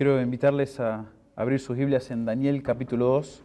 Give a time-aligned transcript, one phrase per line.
[0.00, 1.04] Quiero invitarles a
[1.36, 3.42] abrir sus Biblias en Daniel capítulo 2.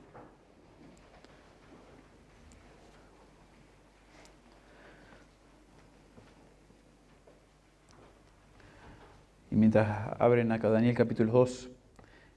[9.52, 11.70] Y mientras abren acá Daniel capítulo 2,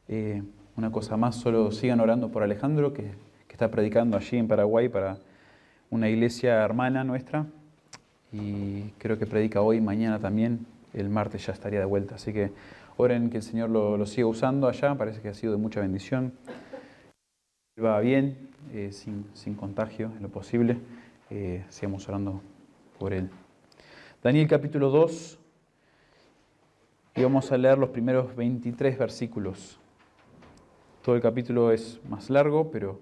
[0.09, 0.43] eh,
[0.77, 3.13] una cosa más, solo sigan orando por Alejandro, que,
[3.47, 5.19] que está predicando allí en Paraguay para
[5.91, 7.47] una iglesia hermana nuestra.
[8.33, 12.17] Y creo que predica hoy, mañana también, el martes ya estaría de vuelta.
[12.17, 12.51] Así que
[12.99, 16.33] oren que el Señor lo, siga usando allá, parece que ha sido de mucha bendición.
[17.83, 20.79] Va bien, eh, sin, contagio en lo posible.
[21.31, 22.43] Eh, sigamos orando
[22.99, 23.31] por él.
[24.21, 25.39] Daniel capítulo 2,
[27.15, 29.79] y vamos a leer los primeros 23 versículos.
[31.05, 33.01] Todo el capítulo es más largo, pero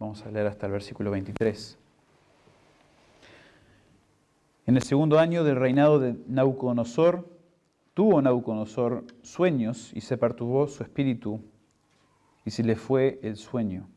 [0.00, 1.78] vamos a leer hasta el versículo 23.
[4.66, 7.39] En el segundo año del reinado de Nauconosor,
[7.94, 11.40] tuvo Nauconosor sueños y se perturbó su espíritu
[12.44, 13.88] y se le fue el sueño.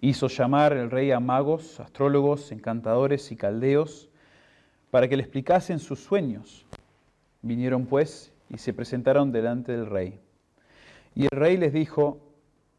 [0.00, 4.10] Hizo llamar el rey a magos, astrólogos, encantadores y caldeos
[4.90, 6.66] para que le explicasen sus sueños.
[7.42, 10.20] Vinieron pues y se presentaron delante del rey.
[11.14, 12.18] Y el rey les dijo,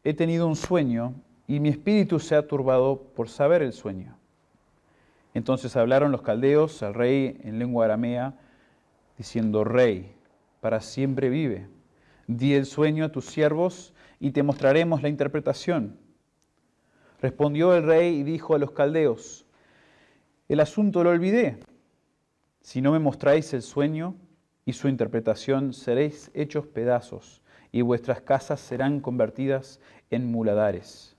[0.04, 1.14] he tenido un sueño
[1.48, 4.16] y mi espíritu se ha turbado por saber el sueño.
[5.34, 8.34] Entonces hablaron los caldeos al rey en lengua aramea,
[9.18, 10.15] diciendo, Rey,
[10.66, 11.68] para siempre vive.
[12.26, 15.96] Di el sueño a tus siervos y te mostraremos la interpretación.
[17.22, 19.46] Respondió el rey y dijo a los caldeos,
[20.48, 21.60] el asunto lo olvidé.
[22.62, 24.16] Si no me mostráis el sueño
[24.64, 29.78] y su interpretación, seréis hechos pedazos y vuestras casas serán convertidas
[30.10, 31.16] en muladares.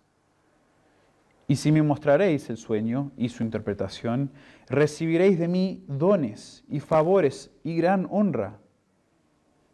[1.48, 4.30] Y si me mostraréis el sueño y su interpretación,
[4.68, 8.60] recibiréis de mí dones y favores y gran honra.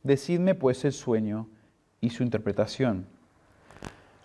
[0.04, 1.48] Decidme pues el sueño
[2.02, 3.08] y su interpretación.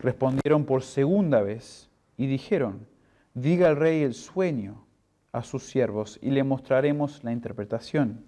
[0.00, 2.86] Respondieron por segunda vez y dijeron,
[3.34, 4.84] diga el rey el sueño
[5.30, 8.24] a sus siervos y le mostraremos la interpretación.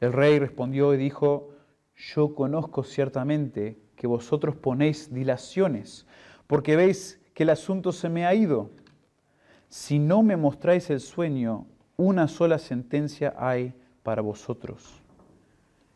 [0.00, 1.50] El rey respondió y dijo,
[1.96, 6.06] yo conozco ciertamente que vosotros ponéis dilaciones,
[6.46, 8.70] porque veis que el asunto se me ha ido.
[9.68, 11.66] Si no me mostráis el sueño,
[11.96, 14.99] una sola sentencia hay para vosotros.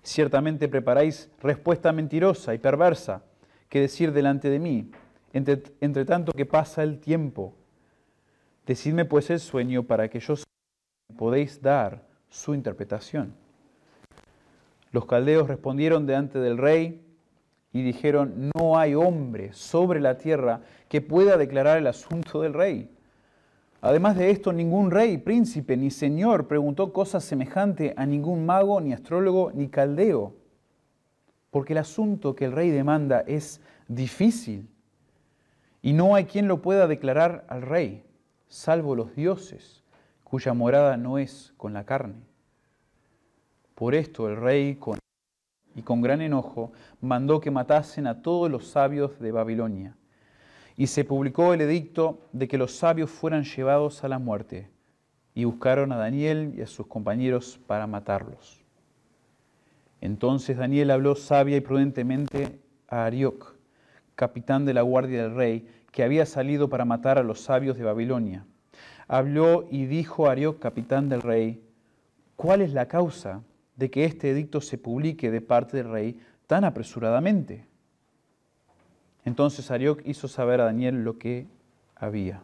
[0.05, 3.25] Ciertamente preparáis respuesta mentirosa y perversa
[3.71, 4.91] que decir delante de mí,
[5.33, 7.55] entre, tanto que pasa el tiempo.
[8.67, 10.35] Decidme pues el sueño para que yo
[11.17, 13.35] podéis dar su interpretación.
[14.93, 17.03] Los caldeos respondieron delante del rey
[17.73, 22.94] y dijeron, no hay hombre sobre la tierra que pueda declarar el asunto del rey.
[23.85, 28.95] Además de esto, ningún rey, príncipe ni señor preguntó cosa semejante a ningún mago, ni
[28.95, 30.35] astrólogo, ni caldeo,
[31.51, 34.71] porque el asunto que el rey demanda es difícil
[35.83, 38.07] y no hay quien lo pueda declarar al rey,
[38.49, 39.85] salvo los dioses,
[40.23, 42.23] cuya morada no es con la carne.
[43.75, 44.99] Por esto el rey, con
[45.75, 46.73] y con gran enojo
[47.03, 49.95] mandó que matasen a todos los sabios de Babilonia.
[50.77, 54.69] Y se publicó el edicto de que los sabios fueran llevados a la muerte,
[55.35, 58.63] y buscaron a Daniel y a sus compañeros para matarlos.
[60.01, 62.59] Entonces Daniel habló sabia y prudentemente
[62.89, 63.55] a Arioc,
[64.15, 67.85] capitán de la guardia del rey, que había salido para matar a los sabios de
[67.85, 68.45] Babilonia.
[69.09, 71.63] Habló y dijo a Arioc, capitán del rey,
[72.37, 73.43] ¿cuál es la causa
[73.77, 77.67] de que este edicto se publique de parte del rey tan apresuradamente.
[79.25, 81.47] Entonces Arioc hizo saber a Daniel lo que
[81.95, 82.43] había.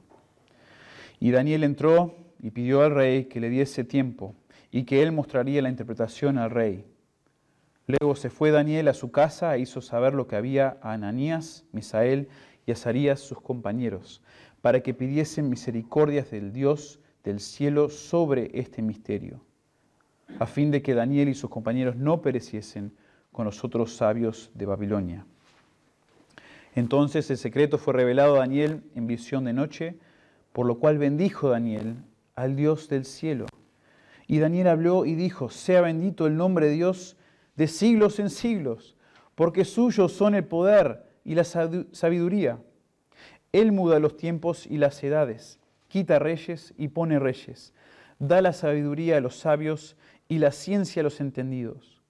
[1.18, 4.34] Y Daniel entró y pidió al rey que le diese tiempo
[4.70, 6.86] y que él mostraría la interpretación al rey.
[7.86, 11.64] Luego se fue Daniel a su casa e hizo saber lo que había a Ananías,
[11.72, 12.28] Misael
[12.66, 14.22] y Azarías, sus compañeros,
[14.60, 19.42] para que pidiesen misericordias del Dios del cielo sobre este misterio
[20.38, 22.92] a fin de que Daniel y sus compañeros no pereciesen
[23.32, 25.26] con los otros sabios de Babilonia.
[26.74, 29.96] Entonces el secreto fue revelado a Daniel en visión de noche,
[30.52, 31.96] por lo cual bendijo Daniel
[32.34, 33.46] al Dios del cielo.
[34.26, 37.16] Y Daniel habló y dijo, sea bendito el nombre de Dios
[37.56, 38.96] de siglos en siglos,
[39.34, 42.60] porque suyos son el poder y la sabiduría.
[43.52, 45.58] Él muda los tiempos y las edades,
[45.88, 47.74] quita reyes y pone reyes,
[48.20, 49.96] da la sabiduría a los sabios
[50.28, 52.00] y la ciencia a los entendidos.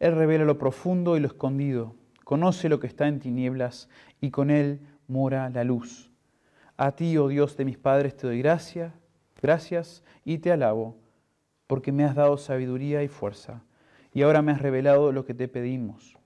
[0.00, 3.88] Él revela lo profundo y lo escondido, conoce lo que está en tinieblas
[4.20, 6.10] y con él mora la luz.
[6.76, 8.92] A ti, oh Dios de mis padres, te doy gracias,
[9.40, 10.96] gracias y te alabo,
[11.66, 13.62] porque me has dado sabiduría y fuerza,
[14.12, 16.16] y ahora me has revelado lo que te pedimos.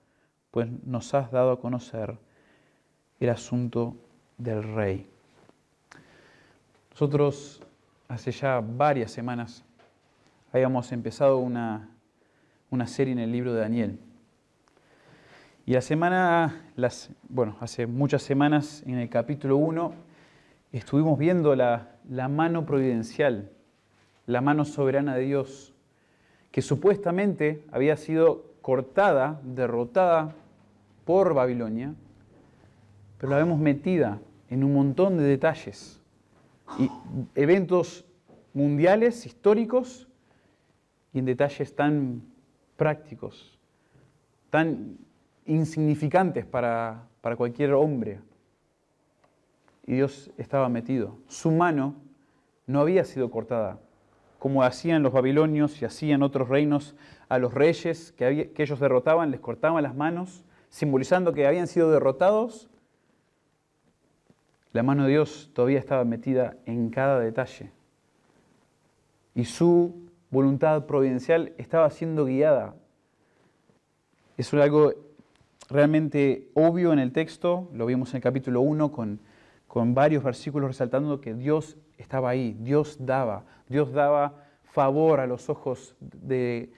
[0.51, 2.17] pues nos has dado a conocer
[3.19, 3.95] el asunto
[4.39, 5.07] del rey.
[6.89, 7.61] Nosotros
[8.07, 9.63] hace ya varias semanas
[10.51, 11.87] habíamos empezado una,
[12.71, 13.99] una serie en el libro de Daniel.
[15.69, 19.93] Y la semana, las, bueno, hace muchas semanas en el capítulo 1
[20.71, 23.51] estuvimos viendo la, la mano providencial,
[24.25, 25.75] la mano soberana de Dios,
[26.49, 30.33] que supuestamente había sido cortada, derrotada
[31.05, 31.93] por Babilonia,
[33.19, 34.19] pero la vemos metida
[34.49, 36.01] en un montón de detalles
[36.79, 36.89] y
[37.35, 38.05] eventos
[38.55, 40.07] mundiales, históricos,
[41.13, 42.23] y en detalles tan
[42.75, 43.59] prácticos,
[44.49, 44.97] tan
[45.49, 48.19] insignificantes para, para cualquier hombre.
[49.85, 51.17] Y Dios estaba metido.
[51.27, 51.95] Su mano
[52.67, 53.79] no había sido cortada,
[54.37, 56.95] como hacían los babilonios y hacían otros reinos
[57.27, 62.69] a los reyes que, ellos derrotaban, les cortaban las manos, simbolizando que habían sido derrotados.
[64.71, 67.71] La mano de Dios todavía estaba metida en cada detalle.
[69.33, 72.75] Y su voluntad providencial estaba siendo guiada.
[74.37, 74.93] Eso es algo
[75.69, 79.19] realmente obvio en el texto, lo vimos en el capítulo 1 con,
[79.67, 85.49] con varios versículos resaltando que Dios estaba ahí, Dios daba, Dios daba favor a los
[85.49, 86.71] ojos de,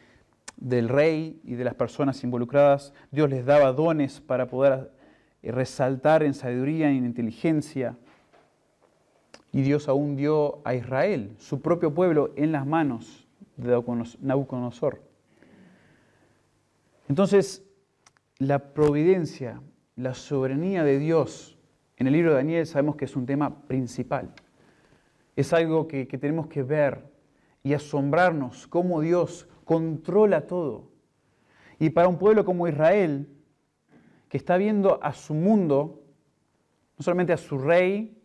[0.58, 4.92] del rey y de las personas involucradas, Dios les daba dones para poder
[5.42, 7.98] resaltar en sabiduría y en inteligencia.
[9.54, 13.28] Y Dios aún dio a Israel, su propio pueblo, en las manos
[13.58, 13.72] de
[14.22, 15.02] Nabucodonosor.
[17.10, 17.66] Entonces,
[18.42, 19.62] la providencia,
[19.96, 21.60] la soberanía de Dios
[21.96, 24.34] en el libro de Daniel sabemos que es un tema principal.
[25.36, 27.06] Es algo que, tenemos que ver
[27.62, 30.90] y asombrarnos cómo Dios controla todo.
[31.78, 33.30] Y para un pueblo como Israel,
[34.28, 36.02] que está viendo a su mundo,
[36.98, 38.24] no solamente a su rey,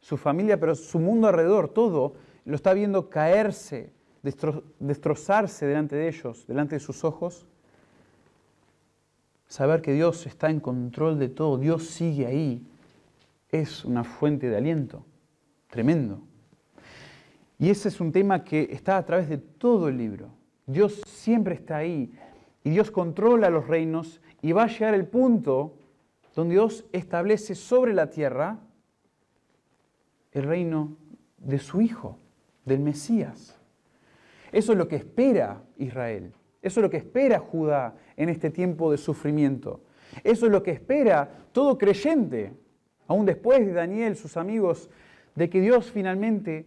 [0.00, 2.14] su familia, pero su mundo alrededor, todo,
[2.44, 3.92] lo está viendo caerse,
[4.80, 7.46] destrozarse delante de ellos, delante de sus ojos,
[9.52, 12.66] saber que Dios está en control de todo, Dios sigue ahí,
[13.50, 15.04] es una fuente de aliento
[15.68, 16.22] tremendo.
[17.58, 20.30] Y ese es un tema que está a través de todo el libro.
[20.64, 22.10] Dios siempre está ahí
[22.64, 25.74] y Dios controla los reinos y va a llegar el punto
[26.34, 28.58] donde Dios establece sobre la tierra
[30.32, 30.96] el reino
[31.36, 32.16] de su Hijo,
[32.64, 33.60] del Mesías.
[34.50, 36.32] Eso es lo que espera Israel.
[36.62, 39.80] Eso es lo que espera Judá en este tiempo de sufrimiento.
[40.24, 42.52] Eso es lo que espera todo creyente,
[43.06, 44.90] aún después de Daniel, sus amigos,
[45.34, 46.66] de que Dios finalmente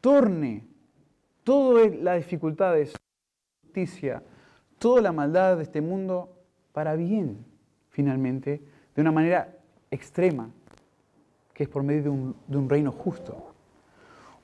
[0.00, 0.64] torne
[1.44, 2.90] toda la dificultad de
[3.62, 4.22] justicia,
[4.78, 6.30] toda la maldad de este mundo
[6.72, 7.44] para bien,
[7.88, 8.62] finalmente,
[8.94, 9.56] de una manera
[9.90, 10.50] extrema,
[11.54, 13.54] que es por medio de un, de un reino justo.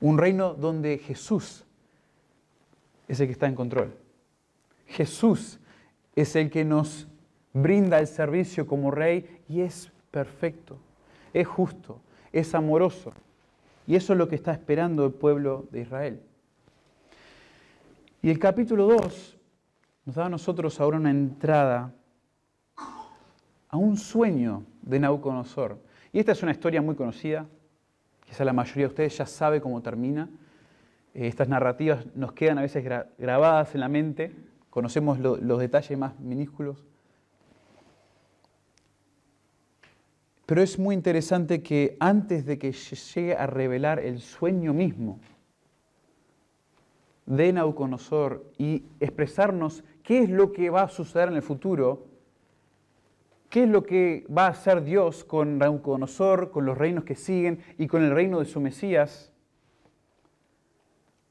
[0.01, 1.65] Un reino donde Jesús
[3.07, 3.95] es el que está en control.
[4.87, 5.59] Jesús
[6.15, 7.07] es el que nos
[7.53, 10.77] brinda el servicio como rey y es perfecto,
[11.33, 11.99] es justo,
[12.31, 13.13] es amoroso.
[13.85, 16.21] Y eso es lo que está esperando el pueblo de Israel.
[18.21, 19.37] Y el capítulo 2
[20.05, 21.93] nos da a nosotros ahora una entrada
[23.69, 25.79] a un sueño de Nabucodonosor.
[26.11, 27.45] Y esta es una historia muy conocida,
[28.25, 30.29] quizá la mayoría de ustedes ya sabe cómo termina.
[31.13, 32.83] Eh, estas narrativas nos quedan a veces
[33.17, 34.31] grabadas en la mente,
[34.73, 36.83] conocemos los detalles más minúsculos.
[40.47, 45.19] Pero es muy interesante que antes de que llegue a revelar el sueño mismo
[47.27, 52.07] de Nauconosor y expresarnos qué es lo que va a suceder en el futuro,
[53.51, 57.59] qué es lo que va a hacer Dios con Nauconosor, con los reinos que siguen
[57.77, 59.31] y con el reino de su Mesías,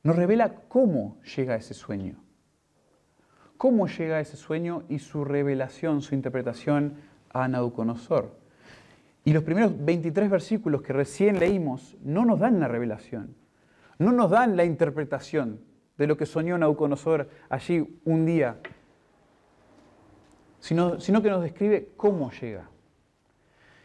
[0.05, 2.22] nos revela cómo llega ese sueño.
[3.63, 6.95] Cómo llega ese sueño y su revelación, su interpretación
[7.33, 8.37] a Nabucodonosor.
[9.25, 13.37] Y los primeros 23 versículos que recién leímos no nos dan la revelación,
[14.01, 15.61] no nos dan la interpretación
[15.97, 18.57] de lo que soñó Nabucodonosor allí un día,
[20.59, 22.69] sino que nos describe cómo llega.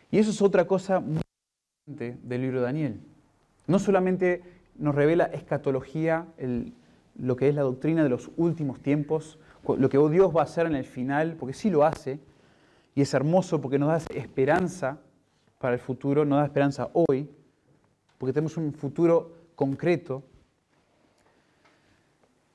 [0.10, 1.22] Y eso es otra cosa muy
[1.86, 3.00] importante del libro de Daniel.
[3.68, 4.42] No solamente
[4.76, 6.26] nos revela escatología,
[7.16, 10.66] lo que es la doctrina de los últimos tiempos, lo que Dios va a hacer
[10.66, 12.20] en el final, porque sí lo hace,
[12.96, 15.00] y es hermoso porque nos da esperanza
[15.60, 17.30] para el futuro, nos da esperanza hoy,
[18.18, 20.24] porque tenemos un futuro concreto.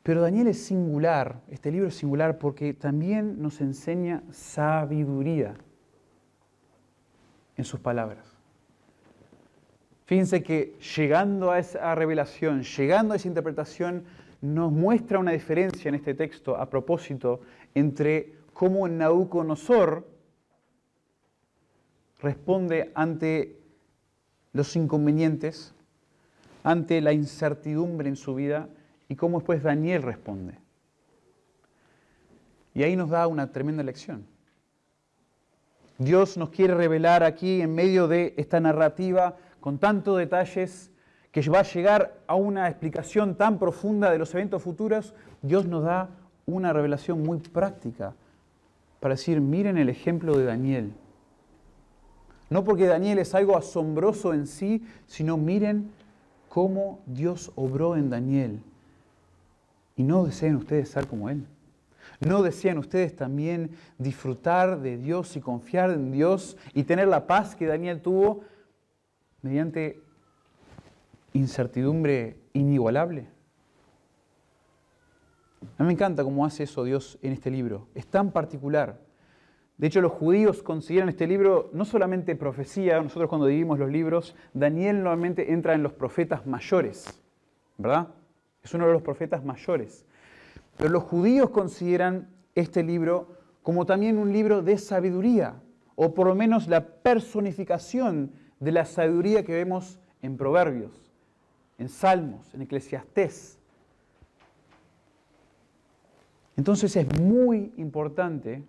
[0.02, 5.54] Pero Daniel es singular, este libro es singular porque también nos enseña sabiduría
[7.56, 8.36] en sus palabras.
[10.06, 14.04] Fíjense que llegando a esa revelación, llegando a esa interpretación,
[14.42, 17.40] nos muestra una diferencia en este texto a propósito
[17.74, 20.06] entre cómo Nabucodonosor
[22.20, 23.56] responde ante
[24.52, 25.74] los inconvenientes,
[26.64, 28.68] ante la incertidumbre en su vida
[29.08, 30.58] y cómo después Daniel responde.
[32.74, 34.26] Y ahí nos da una tremenda lección.
[35.98, 40.91] Dios nos quiere revelar aquí en medio de esta narrativa con tantos detalles
[41.32, 45.82] que va a llegar a una explicación tan profunda de los eventos futuros, Dios nos
[45.82, 46.10] da
[46.46, 48.14] una revelación muy práctica
[49.00, 50.92] para decir, miren el ejemplo de Daniel.
[52.50, 55.90] No porque Daniel es algo asombroso en sí, sino miren
[56.50, 58.60] cómo Dios obró en Daniel.
[59.96, 61.46] Y no desean ustedes ser como Él.
[62.20, 67.56] ¿No desean ustedes también disfrutar de Dios y confiar en Dios y tener la paz
[67.56, 68.42] que Daniel tuvo
[69.40, 70.00] mediante
[71.32, 73.28] incertidumbre inigualable?
[75.78, 77.88] A mí me encanta cómo hace eso Dios en este libro.
[77.94, 79.00] Es tan particular.
[79.78, 84.36] De hecho, los judíos consideran este libro no solamente profecía, nosotros cuando dividimos los libros,
[84.52, 87.20] Daniel normalmente entra en los profetas mayores,
[87.78, 88.08] ¿verdad?
[88.62, 90.04] Es uno de los profetas mayores.
[90.76, 95.60] Pero los judíos consideran este libro como también un libro de sabiduría,
[95.94, 101.01] o por lo menos la personificación de la sabiduría que vemos en Proverbios,
[101.82, 103.58] en Salmos, en Eclesiastés.
[106.56, 108.62] Entonces es muy importante,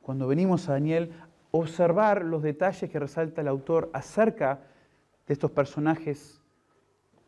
[0.00, 1.12] cuando venimos a Daniel,
[1.50, 4.60] observar los detalles que resalta el autor acerca
[5.26, 6.40] de estos personajes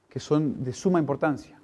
[0.09, 1.59] que son de suma importancia.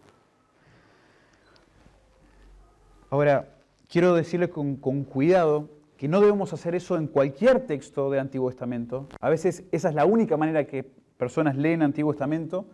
[3.10, 3.48] Ahora,
[3.88, 9.06] quiero decirles con, cuidado que no debemos hacer eso en cualquier texto del Antiguo Testamento.
[9.20, 12.66] A veces esa es la única manera que personas leen Antiguo Testamento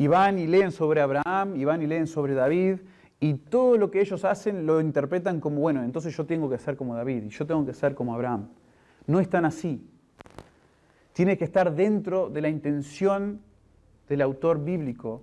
[0.00, 2.78] y van y leen sobre Abraham, y van y leen sobre David,
[3.20, 6.74] y todo lo que ellos hacen lo interpretan como, bueno, entonces yo tengo que ser
[6.74, 8.48] como David, y yo tengo que ser como Abraham.
[9.06, 9.86] No es tan así.
[11.12, 13.42] Tiene que estar dentro de la intención
[14.08, 15.22] del autor bíblico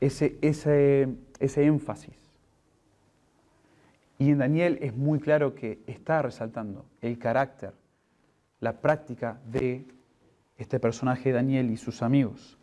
[0.00, 2.16] ese, ese, ese énfasis.
[4.16, 7.74] Y en Daniel es muy claro que está resaltando el carácter,
[8.60, 9.84] la práctica de
[10.56, 12.58] este personaje Daniel y sus amigos.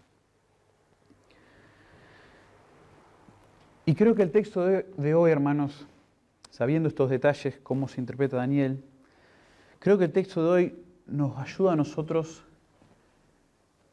[3.86, 5.88] Y creo que el texto de, hoy, hermanos,
[6.50, 8.84] sabiendo estos detalles, cómo se interpreta Daniel,
[9.80, 12.44] creo que el texto de hoy nos ayuda a nosotros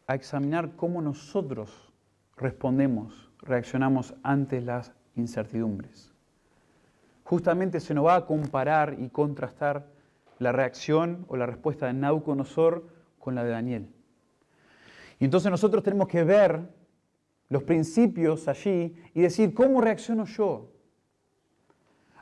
[0.06, 1.92] a examinar cómo nosotros
[2.36, 6.12] respondemos, reaccionamos ante las incertidumbres
[7.32, 9.86] justamente se nos va a comparar y contrastar
[10.38, 12.86] la reacción o la respuesta de Nauconosor
[13.18, 13.88] con la de Daniel.
[15.18, 16.60] Y entonces nosotros tenemos que ver
[17.52, 20.70] los principios allí y decir, ¿cómo reacciono yo?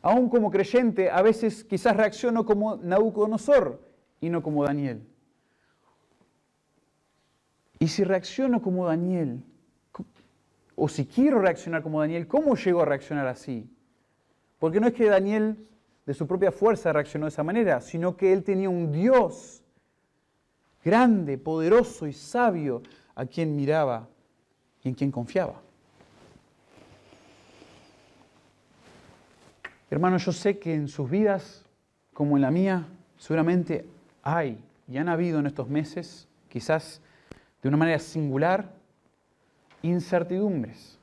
[0.03, 3.81] Aún como creyente, a veces quizás reacciono como Nauconosor
[4.21, 5.07] y no como Daniel.
[7.79, 9.41] Y si reacciono como Daniel,
[10.75, 13.71] o si quiero reaccionar como Daniel, ¿cómo llego a reaccionar así?
[14.59, 15.65] Porque no es que Daniel
[16.07, 19.63] de su propia fuerza reaccionó de esa manera, sino que él tenía un Dios
[20.85, 22.83] grande, poderoso y sabio
[23.15, 24.09] a quien miraba
[24.83, 25.61] y en quien confiaba.
[29.91, 31.65] Hermanos, yo sé que en sus vidas,
[32.15, 32.87] como en la mía,
[33.19, 33.85] seguramente
[34.23, 37.01] hay y han habido en estos meses, quizás
[37.63, 38.71] de una manera singular,
[39.83, 40.99] incertidumbres.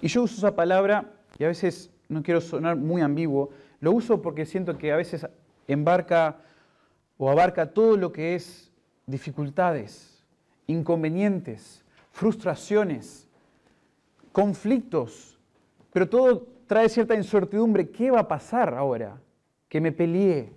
[0.00, 3.50] Y yo uso esa palabra y a veces no quiero sonar muy ambiguo,
[3.80, 5.26] lo uso porque siento que a veces
[5.66, 6.38] embarca
[7.16, 8.70] o abarca todo lo que es
[9.06, 10.22] dificultades,
[10.66, 11.79] inconvenientes,
[12.10, 13.28] frustraciones,
[14.32, 15.38] conflictos,
[15.92, 17.90] pero todo trae cierta incertidumbre.
[17.90, 19.20] ¿Qué va a pasar ahora
[19.68, 20.52] que me peleé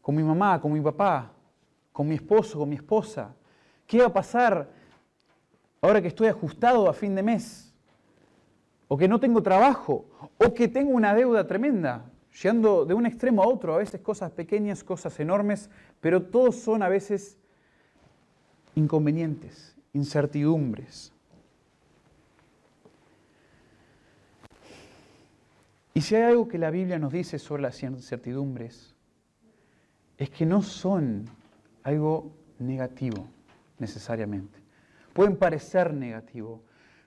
[0.00, 1.30] con mi mamá, con mi papá,
[1.92, 3.34] con mi esposo, con mi esposa?
[3.86, 4.68] ¿Qué va a pasar
[5.80, 7.70] ahora que estoy ajustado a fin de mes?
[8.92, 10.04] o que no tengo trabajo,
[10.36, 12.10] o que tengo una deuda tremenda,
[12.42, 15.70] llegando de un extremo a otro, a veces cosas pequeñas, cosas enormes,
[16.00, 17.38] pero todos son a veces
[18.74, 21.12] inconvenientes, incertidumbres.
[25.94, 28.94] Y si hay algo que la Biblia nos dice sobre las incertidumbres,
[30.16, 31.26] es que no son
[31.82, 33.26] algo negativo
[33.78, 34.58] necesariamente.
[35.12, 36.62] Pueden parecer negativo,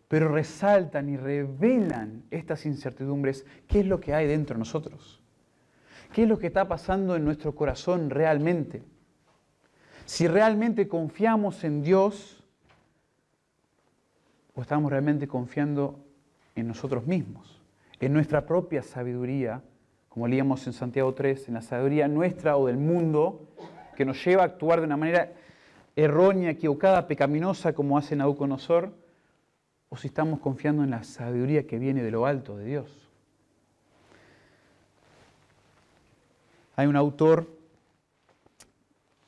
[0.08, 5.22] pero resaltan y revelan estas incertidumbres, ¿qué es lo que hay dentro de nosotros?
[6.12, 8.84] ¿Qué es lo que está pasando en nuestro corazón realmente?
[10.13, 12.43] Si realmente confiamos en Dios
[14.53, 16.05] o estamos realmente confiando
[16.53, 17.60] en nosotros mismos,
[18.00, 19.63] en nuestra propia sabiduría,
[20.10, 23.48] como leíamos en Santiago 3, en la sabiduría nuestra o del mundo,
[23.96, 25.34] que nos lleva a actuar de una manera
[25.96, 28.93] errónea, equivocada, pecaminosa, como hace Nabucodonosor,
[29.89, 33.10] o si estamos confiando en la sabiduría que viene de lo alto de Dios.
[36.75, 37.48] Hay un autor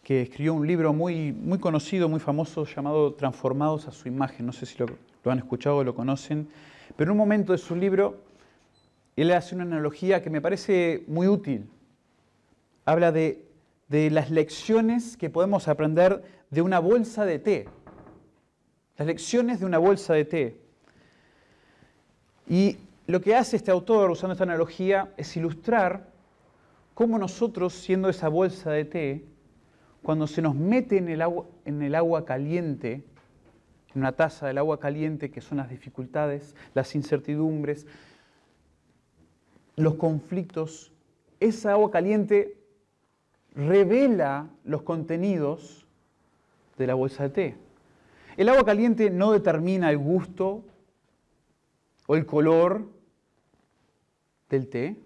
[0.05, 4.45] que escribió un libro muy, muy conocido, muy famoso, llamado Transformados a su imagen.
[4.45, 4.85] No sé si lo,
[5.31, 6.47] han escuchado o lo conocen,
[6.95, 8.21] pero en un momento de su libro,
[9.15, 11.67] él hace una analogía que me parece muy útil.
[12.85, 13.47] Habla de,
[13.87, 16.21] de las lecciones que podemos aprender
[16.51, 17.67] de una bolsa de té.
[18.97, 20.61] Las lecciones de una bolsa de té.
[22.47, 26.11] Y lo que hace este autor, usando esta analogía, es ilustrar
[26.93, 29.34] cómo nosotros, siendo esa bolsa de té,
[30.05, 33.03] cuando se nos mete en el agua, en el agua caliente,
[33.95, 37.87] en una taza del agua caliente, que son las dificultades, las incertidumbres,
[39.75, 40.91] los conflictos,
[41.39, 42.55] esa agua caliente
[43.55, 45.87] revela los contenidos
[46.77, 47.55] de la bolsa de té.
[48.37, 50.63] El agua caliente no determina el gusto
[52.05, 52.85] o el color
[54.51, 54.97] del té,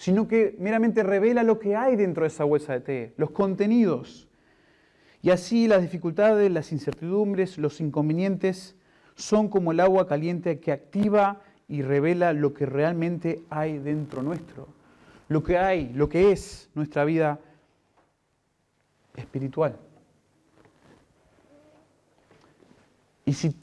[0.00, 4.28] sino que meramente revela lo que hay dentro de esa bolsa de té, los contenidos.
[5.20, 8.76] Y así las dificultades, las incertidumbres, los inconvenientes
[9.14, 14.68] son como el agua caliente que activa y revela lo que realmente hay dentro nuestro,
[15.28, 17.38] lo que hay, lo que es nuestra vida
[19.16, 19.76] espiritual.
[23.26, 23.54] Y si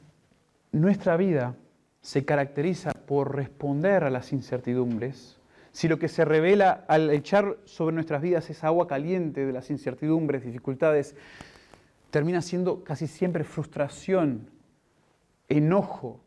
[0.70, 1.56] nuestra vida
[2.00, 5.37] se caracteriza por responder a las incertidumbres,
[5.78, 9.70] si lo que se revela al echar sobre nuestras vidas esa agua caliente de las
[9.70, 11.14] incertidumbres, dificultades,
[12.10, 14.50] termina siendo casi siempre frustración,
[15.48, 16.18] enojo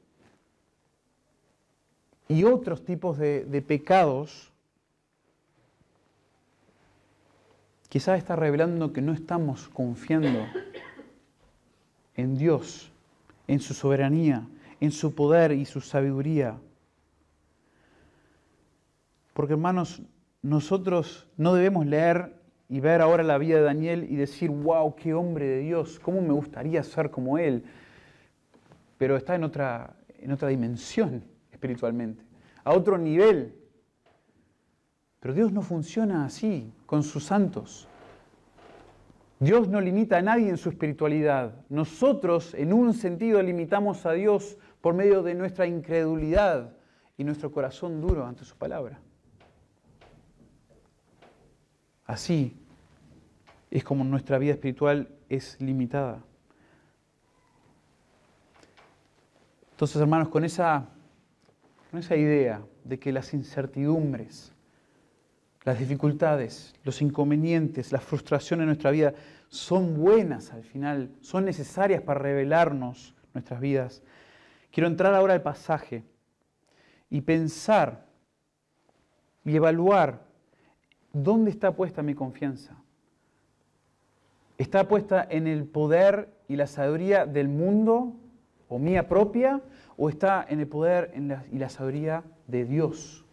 [2.30, 4.54] y otros tipos de, de pecados,
[7.90, 10.48] quizás está revelando que no estamos confiando
[12.16, 12.90] en Dios
[13.50, 14.48] en su soberanía,
[14.80, 16.58] en su poder y su sabiduría.
[19.34, 20.02] Porque hermanos,
[20.42, 25.14] nosotros no debemos leer y ver ahora la vida de Daniel y decir, wow, qué
[25.14, 27.66] hombre de Dios, cómo me gustaría ser como él.
[28.98, 32.24] Pero está en otra, en otra dimensión espiritualmente,
[32.64, 33.56] a otro nivel.
[35.20, 37.88] Pero Dios no funciona así con sus santos.
[39.40, 41.66] Dios no limita a nadie en su espiritualidad.
[41.68, 46.74] Nosotros, en un sentido, limitamos a Dios por medio de nuestra incredulidad
[47.18, 49.00] y nuestro corazón duro ante su palabra.
[52.06, 52.56] Así
[53.70, 56.24] es como nuestra vida espiritual es limitada.
[59.72, 60.90] Entonces, hermanos, con esa,
[61.90, 64.54] con esa idea de que las incertidumbres,
[65.64, 69.14] las dificultades, los inconvenientes, las frustraciones en nuestra vida
[69.50, 74.04] son buenas al final, son necesarias para revelarnos nuestras vidas.
[74.72, 76.04] Quiero entrar ahora al pasaje
[77.10, 78.06] y pensar
[79.44, 80.31] y evaluar
[81.14, 82.76] dónde está puesta mi confianza.
[84.58, 88.14] ¿Está puesta en el poder y la sabiduría del mundo
[88.70, 89.62] o mía propia?
[89.98, 91.14] ¿O está en el poder
[91.52, 93.26] y la sabiduría de Dios?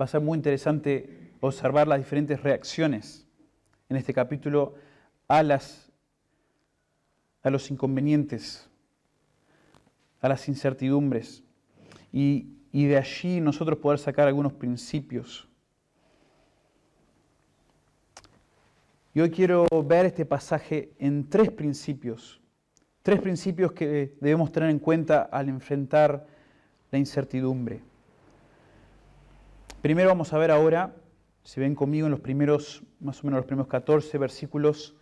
[0.00, 3.26] va a ser muy interesante observar las diferentes reacciones
[3.88, 4.74] en este capítulo
[5.28, 5.83] a, las,
[7.44, 8.68] a los inconvenientes,
[10.20, 11.44] a las incertidumbres,
[12.10, 15.46] y, de allí nosotros poder sacar algunos principios.
[19.12, 22.40] Y hoy quiero ver este pasaje en tres principios,
[23.02, 26.26] tres principios que debemos tener en cuenta al enfrentar
[26.90, 27.80] la incertidumbre.
[29.82, 30.96] Primero vamos a ver ahora,
[31.44, 34.96] si ven conmigo en los primeros, más o menos los primeros 14 versículos,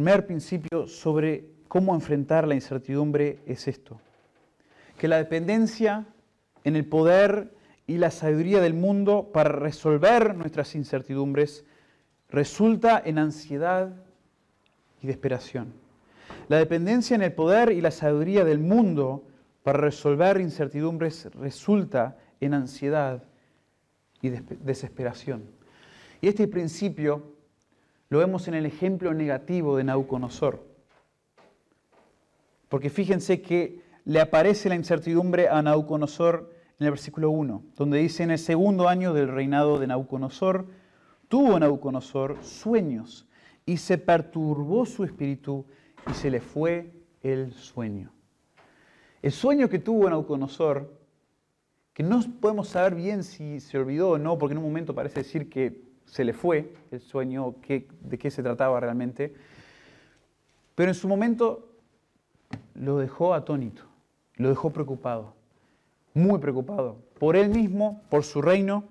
[0.00, 4.00] primer principio sobre cómo enfrentar la incertidumbre es esto,
[4.96, 6.06] que la dependencia
[6.64, 7.52] en el poder
[7.86, 11.66] y la sabiduría del mundo para resolver nuestras incertidumbres
[12.30, 13.94] resulta en ansiedad
[15.02, 15.74] y desesperación.
[16.48, 19.26] La dependencia en el poder y la sabiduría del mundo
[19.62, 23.24] para resolver incertidumbres resulta en ansiedad
[24.22, 25.42] y desesperación.
[26.22, 27.34] Y este principio
[28.10, 30.66] lo vemos en el ejemplo negativo de Nauconosor.
[32.68, 38.24] Porque fíjense que le aparece la incertidumbre a Nauconosor en el versículo 1, donde dice,
[38.24, 40.66] en el segundo año del reinado de Nauconosor,
[41.28, 43.28] tuvo Nauconosor sueños
[43.64, 45.64] y se perturbó su espíritu
[46.10, 46.92] y se le fue
[47.22, 48.12] el sueño.
[49.22, 50.98] El sueño que tuvo Nauconosor,
[51.92, 55.20] que no podemos saber bien si se olvidó o no, porque en un momento parece
[55.20, 59.32] decir que se le fue el sueño, de qué se trataba realmente,
[60.74, 61.68] pero en su momento
[62.74, 63.82] lo dejó atónito,
[64.34, 65.34] lo dejó preocupado,
[66.12, 68.84] muy preocupado, por él mismo, por su reino.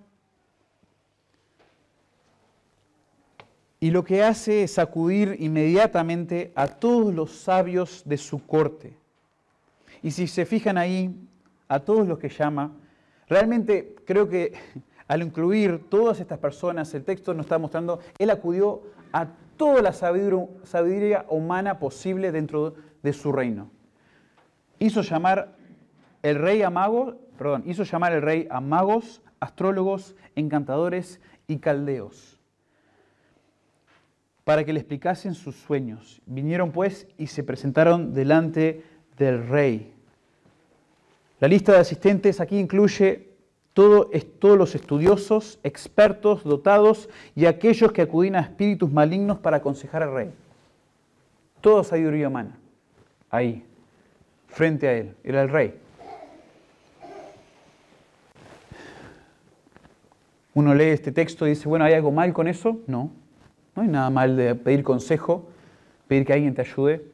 [3.82, 8.96] Y lo que hace es acudir inmediatamente a todos los sabios de su corte.
[10.02, 11.14] Y si se fijan ahí,
[11.68, 12.72] a todos los que llama,
[13.28, 14.54] realmente creo que
[15.10, 19.92] al incluir todas estas personas, el texto nos está mostrando, él acudió a toda la
[19.92, 23.70] sabiduría humana posible dentro de su reino.
[24.78, 25.56] Hizo llamar
[26.22, 32.40] el rey a magos, perdón, hizo llamar el rey a magos, astrólogos, encantadores y caldeos
[34.50, 36.24] para que le explicasen sus sueños.
[36.26, 38.84] Vinieron pues y se presentaron delante
[39.16, 39.94] del rey.
[41.40, 43.29] La lista de asistentes aquí incluye
[44.40, 50.14] todos los estudiosos, expertos, dotados y aquellos que acuden a espíritus malignos para aconsejar al
[50.14, 50.32] rey.
[51.62, 52.58] Toda sabiduría humana,
[53.30, 53.66] ahí,
[54.48, 55.74] frente a él, era el rey.
[60.54, 62.80] Uno lee este texto y dice, bueno, ¿hay algo mal con eso?
[62.86, 63.12] No,
[63.76, 65.48] no hay nada mal de pedir consejo,
[66.08, 67.06] pedir que alguien te ayude,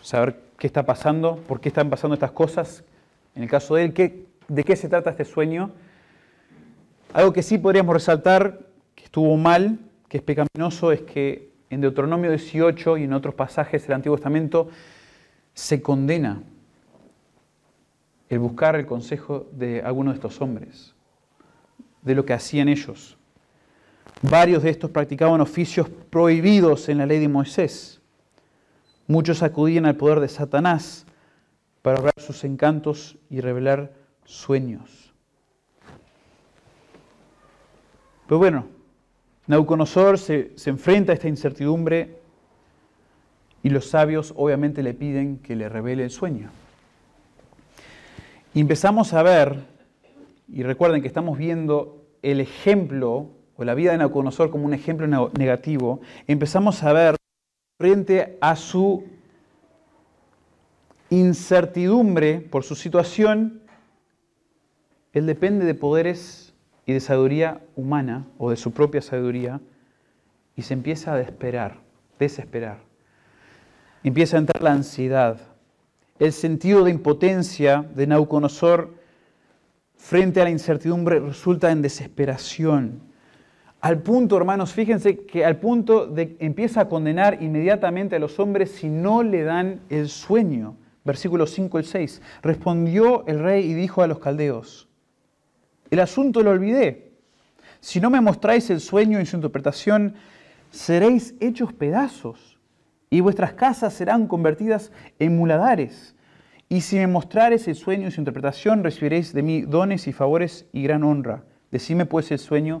[0.00, 2.84] saber qué está pasando, por qué están pasando estas cosas.
[3.34, 5.70] En el caso de él, ¿qué, de qué se trata este sueño.
[7.14, 8.60] Algo que sí podríamos resaltar,
[8.94, 13.82] que estuvo mal, que es pecaminoso, es que en Deuteronomio 18 y en otros pasajes
[13.84, 14.68] del Antiguo Testamento
[15.54, 16.42] se condena
[18.28, 20.94] el buscar el consejo de alguno de estos hombres,
[22.02, 23.16] de lo que hacían ellos.
[24.20, 28.02] Varios de estos practicaban oficios prohibidos en la ley de Moisés.
[29.06, 31.06] Muchos acudían al poder de Satanás
[31.80, 35.12] para obrar sus encantos y revelar sueños.
[38.26, 38.66] Pero bueno,
[39.46, 42.16] Nauconosor se, enfrenta a esta incertidumbre
[43.62, 46.50] y los sabios obviamente le piden que le revele el sueño.
[48.54, 49.64] Y empezamos a ver,
[50.48, 55.30] y recuerden que estamos viendo el ejemplo o la vida de Nauconosor como un ejemplo
[55.36, 57.16] negativo, empezamos a ver
[57.78, 59.04] frente a su
[61.10, 63.61] incertidumbre por su situación,
[65.12, 66.54] él depende de poderes
[66.86, 69.60] y de sabiduría humana o de su propia sabiduría
[70.56, 71.78] y se empieza a desesperar,
[72.18, 72.78] desesperar.
[74.02, 75.40] Empieza a entrar la ansiedad.
[76.18, 78.94] El sentido de impotencia de Nauconosor
[79.96, 83.00] frente a la incertidumbre resulta en desesperación.
[83.80, 88.70] Al punto, hermanos, fíjense que al punto de empieza a condenar inmediatamente a los hombres
[88.70, 90.76] si no le dan el sueño.
[91.04, 92.22] Versículos 5 y 6.
[92.42, 94.88] Respondió el rey y dijo a los caldeos,
[95.92, 97.12] el asunto lo olvidé.
[97.80, 100.14] Si no me mostráis el sueño y su interpretación,
[100.70, 102.58] seréis hechos pedazos
[103.10, 106.16] y vuestras casas serán convertidas en muladares.
[106.70, 110.64] Y si me mostrares el sueño y su interpretación, recibiréis de mí dones y favores
[110.72, 111.44] y gran honra.
[111.70, 112.80] Decime pues el sueño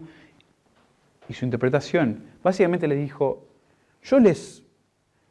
[1.28, 2.24] y su interpretación.
[2.42, 3.46] Básicamente les dijo,
[4.02, 4.64] yo les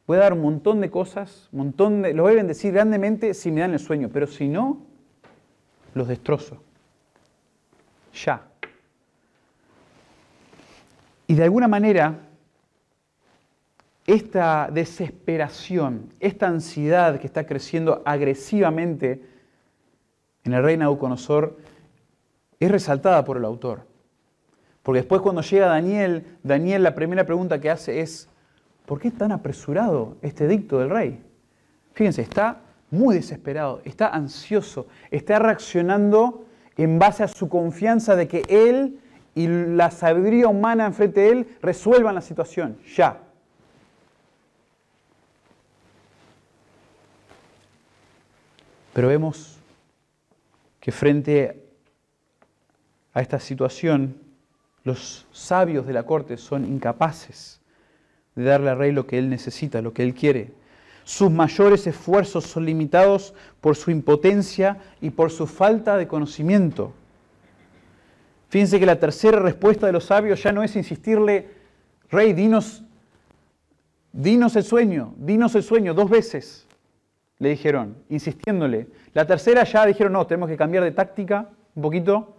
[0.06, 3.52] voy a dar un montón de cosas, montón de, los voy a bendecir grandemente si
[3.52, 4.86] me dan el sueño, pero si no,
[5.96, 6.62] los destrozo
[8.13, 8.41] ya.
[11.28, 12.19] Y de alguna manera,
[14.06, 19.24] esta desesperación, esta ansiedad que está creciendo agresivamente
[20.43, 21.58] en el rey Nabucodonosor
[22.60, 23.86] es resaltada por el autor.
[24.84, 28.28] Porque después cuando llega Daniel, Daniel la primera pregunta que hace es,
[28.86, 31.21] ¿por qué tan apresurado este dicto del rey?
[31.93, 36.45] Fíjense, está muy desesperado, está ansioso, está reaccionando
[36.84, 39.00] en base a su confianza de que Él
[39.36, 43.20] y la sabiduría humana enfrente de Él resuelvan la situación, ya.
[48.94, 49.58] Pero vemos
[50.80, 51.63] que frente
[53.13, 54.15] a esta situación,
[54.84, 57.62] los sabios de la corte son incapaces
[58.36, 60.52] de darle al rey lo que él necesita, lo que él quiere.
[61.04, 66.94] Sus mayores esfuerzos son limitados por su impotencia y por su falta de conocimiento.
[68.50, 71.50] Fíjense que la tercera respuesta de los sabios ya no es insistirle,
[72.10, 72.84] rey, dinos,
[74.12, 76.68] dinos el sueño, dinos el sueño, dos veces,
[77.40, 78.88] le dijeron, insistiéndole.
[79.14, 82.36] La tercera ya dijeron, no, tenemos que cambiar de táctica un poquito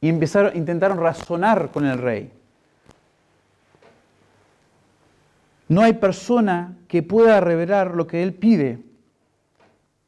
[0.00, 2.30] y empezaron, intentaron razonar con el rey.
[5.68, 8.78] No hay persona que pueda revelar lo que él pide.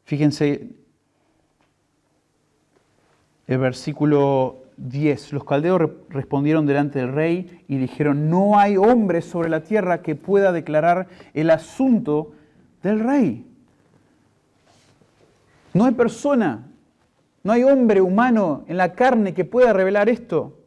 [0.05, 0.69] Fíjense
[3.47, 5.33] el versículo 10.
[5.33, 10.15] Los caldeos respondieron delante del rey y dijeron, no hay hombre sobre la tierra que
[10.15, 12.33] pueda declarar el asunto
[12.83, 13.47] del rey.
[15.73, 16.67] No hay persona,
[17.43, 20.59] no hay hombre humano en la carne que pueda revelar esto.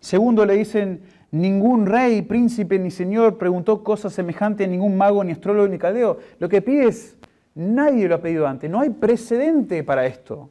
[0.00, 1.02] Segundo, le dicen,
[1.40, 6.18] ningún rey, príncipe ni señor preguntó cosas semejantes a ningún mago, ni astrólogo, ni caldeo.
[6.38, 7.16] Lo que pide es,
[7.54, 10.48] nadie lo ha pedido antes, no hay precedente para esto.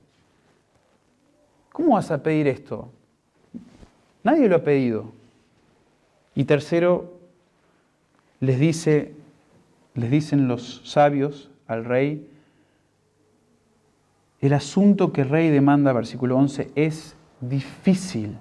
[1.71, 2.89] ¿Cómo vas a pedir esto?
[4.23, 5.11] Nadie lo ha pedido.
[6.33, 7.13] Y tercero,
[8.39, 9.13] les dice,
[9.93, 12.29] les dicen los sabios al rey,
[14.41, 18.37] el asunto que el rey demanda, versículo 11, es difícil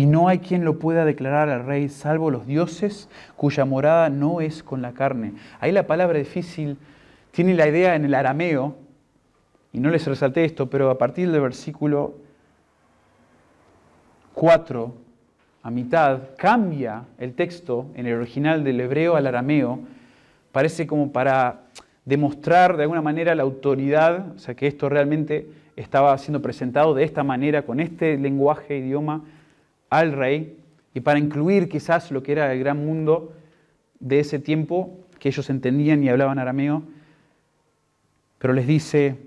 [0.00, 4.40] y no hay quien lo pueda declarar al rey salvo los dioses cuya morada no
[4.40, 5.34] es con la carne.
[5.60, 6.78] Ahí la palabra difícil
[7.32, 8.76] tiene la idea en el arameo,
[9.74, 12.14] y no les resalté esto, pero a partir del versículo
[14.32, 14.94] 4
[15.64, 19.80] a mitad, cambia el texto en el original del hebreo al arameo,
[20.50, 21.64] parece como para
[22.06, 27.04] demostrar de alguna manera la autoridad, o sea que esto realmente estaba siendo presentado de
[27.04, 29.24] esta manera, con este lenguaje, idioma,
[29.90, 30.56] al rey,
[30.94, 33.32] y para incluir quizás lo que era el gran mundo
[33.98, 36.82] de ese tiempo, que ellos entendían y hablaban arameo,
[38.38, 39.18] pero les dice,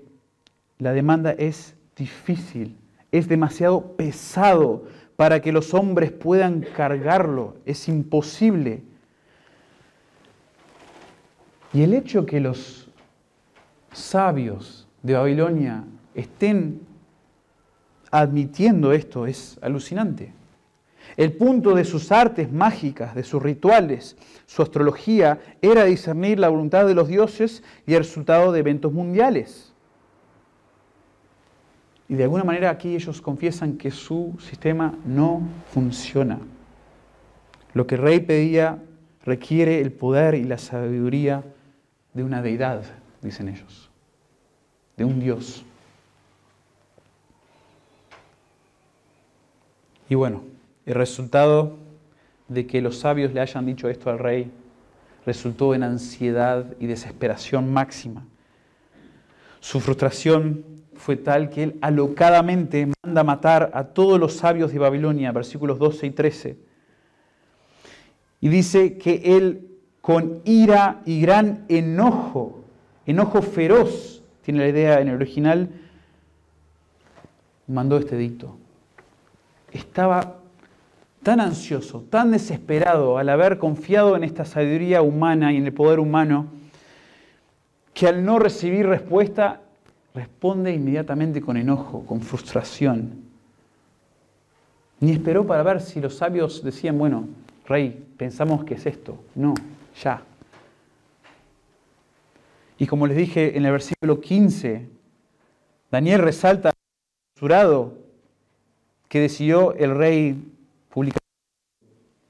[0.78, 2.76] la demanda es difícil,
[3.12, 7.56] es demasiado pesado para que los hombres puedan cargarlo.
[7.64, 8.82] Es imposible.
[11.72, 12.90] Y el hecho que los
[13.92, 16.80] sabios de Babilonia estén
[18.10, 20.32] admitiendo esto es alucinante.
[21.16, 26.86] El punto de sus artes mágicas, de sus rituales, su astrología, era discernir la voluntad
[26.86, 29.72] de los dioses y el resultado de eventos mundiales.
[32.08, 36.38] Y de alguna manera aquí ellos confiesan que su sistema no funciona.
[37.72, 38.82] Lo que el rey pedía
[39.24, 41.44] requiere el poder y la sabiduría
[42.12, 42.82] de una deidad,
[43.22, 43.90] dicen ellos,
[44.96, 45.64] de un dios.
[50.08, 50.42] Y bueno,
[50.86, 51.76] el resultado
[52.48, 54.50] de que los sabios le hayan dicho esto al rey
[55.24, 58.26] resultó en ansiedad y desesperación máxima.
[59.60, 60.64] Su frustración
[60.96, 66.06] fue tal que él alocadamente manda matar a todos los sabios de Babilonia, versículos 12
[66.06, 66.58] y 13.
[68.40, 69.70] Y dice que él
[70.02, 72.62] con ira y gran enojo,
[73.06, 75.70] enojo feroz, tiene la idea en el original,
[77.66, 78.58] mandó este dicto.
[79.72, 80.43] Estaba
[81.24, 85.98] tan ansioso, tan desesperado al haber confiado en esta sabiduría humana y en el poder
[85.98, 86.46] humano,
[87.92, 89.62] que al no recibir respuesta
[90.14, 93.24] responde inmediatamente con enojo, con frustración.
[95.00, 97.26] Ni esperó para ver si los sabios decían, bueno,
[97.66, 99.18] rey, pensamos que es esto.
[99.34, 99.54] No,
[100.02, 100.22] ya.
[102.78, 104.88] Y como les dije en el versículo 15,
[105.90, 106.70] Daniel resalta
[109.08, 110.53] que decidió el rey
[110.94, 111.18] publicar.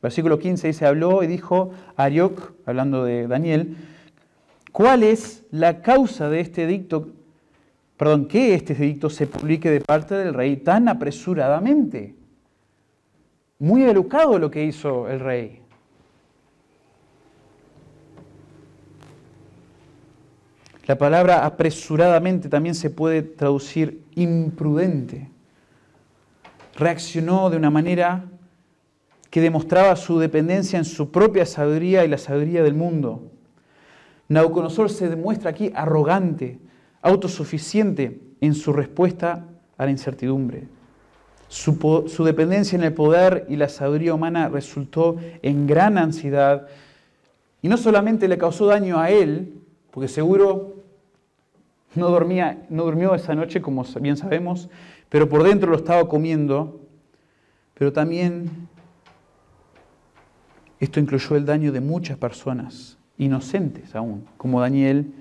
[0.02, 3.76] Versículo 15 dice, habló y dijo a Arioc, hablando de Daniel,
[4.72, 7.12] ¿cuál es la causa de este dicto
[7.96, 12.14] perdón, que este edicto se publique de parte del rey tan apresuradamente.
[13.58, 15.60] Muy educado lo que hizo el rey.
[20.86, 25.30] La palabra apresuradamente también se puede traducir imprudente.
[26.76, 28.26] Reaccionó de una manera
[29.34, 33.32] que demostraba su dependencia en su propia sabiduría y la sabiduría del mundo.
[34.28, 36.60] Nabucodonosor se demuestra aquí arrogante,
[37.02, 39.44] autosuficiente en su respuesta
[39.76, 40.68] a la incertidumbre.
[41.48, 41.74] Su,
[42.24, 46.68] dependencia en el poder y la sabiduría humana resultó en gran ansiedad
[47.60, 49.52] y no solamente le causó daño a él,
[49.90, 50.76] porque seguro
[51.96, 54.68] no, dormía, no durmió esa noche, como bien sabemos,
[55.08, 56.82] pero por dentro lo estaba comiendo,
[57.74, 58.68] pero también
[60.84, 65.12] esto incluyó el daño de muchas personas, inocentes aún, como Daniel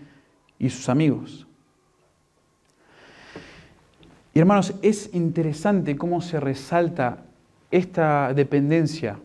[0.59, 1.47] y sus amigos.
[4.33, 7.25] Y hermanos, es interesante cómo se resalta
[7.69, 9.19] esta dependencia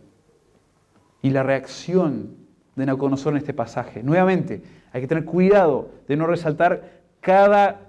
[1.22, 2.36] y la reacción
[2.76, 4.02] de Nabucodonosor en este pasaje.
[4.02, 7.80] Nuevamente, hay que tener cuidado de no resaltar cada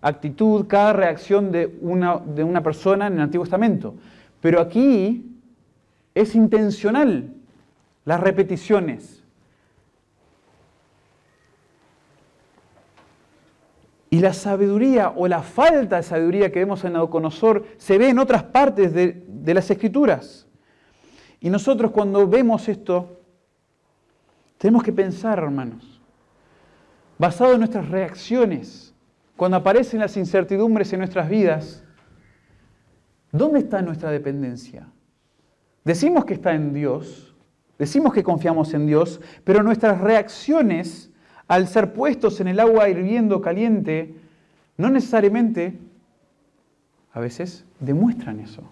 [0.00, 3.94] actitud, cada reacción de una, de una persona en el Antiguo Testamento.
[4.40, 5.38] Pero aquí
[6.14, 7.35] es intencional
[8.06, 9.22] las repeticiones.
[14.08, 18.18] Y la sabiduría o la falta de sabiduría que vemos en Nabucodonosor se ve en
[18.18, 20.46] otras partes de, de las Escrituras.
[21.40, 23.20] Y nosotros cuando vemos esto,
[24.56, 26.00] tenemos que pensar, hermanos,
[27.18, 28.94] basado en nuestras reacciones,
[29.36, 31.84] cuando aparecen las incertidumbres en nuestras vidas,
[33.32, 34.88] ¿dónde está nuestra dependencia?
[35.84, 37.35] Decimos que está en Dios,
[37.78, 41.10] decimos que confiamos en Dios, pero nuestras reacciones
[41.48, 44.14] al ser puestos en el agua hirviendo caliente,
[44.76, 45.78] no necesariamente,
[47.12, 48.62] a veces, demuestran eso.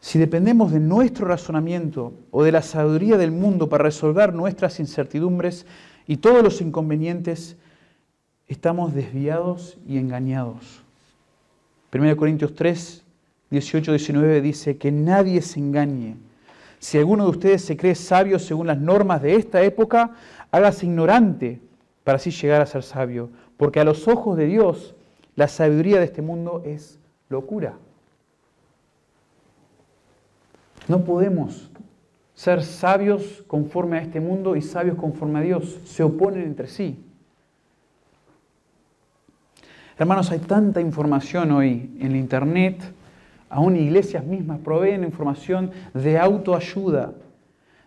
[0.00, 5.66] Si dependemos de nuestro razonamiento o de la sabiduría del mundo para resolver nuestras incertidumbres
[6.06, 7.56] y todos los inconvenientes,
[8.48, 10.82] estamos desviados y engañados.
[11.92, 13.04] 1 Corintios 3,
[13.50, 16.16] 18, 19 dice que nadie se engañe.
[16.78, 20.12] Si alguno de ustedes se cree sabio según las normas de esta época,
[20.50, 21.60] hágase ignorante
[22.04, 23.30] para así llegar a ser sabio.
[23.56, 24.94] Porque a los ojos de Dios,
[25.36, 27.74] la sabiduría de este mundo es locura.
[30.88, 31.70] No podemos
[32.34, 35.78] ser sabios conforme a este mundo y sabios conforme a Dios.
[35.84, 37.04] Se oponen entre sí.
[39.98, 42.80] Hermanos, hay tanta información hoy en la Internet,
[43.50, 47.12] aún iglesias mismas proveen información de autoayuda,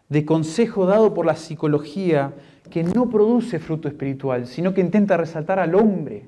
[0.09, 2.33] de consejo dado por la psicología
[2.69, 6.27] que no produce fruto espiritual, sino que intenta resaltar al hombre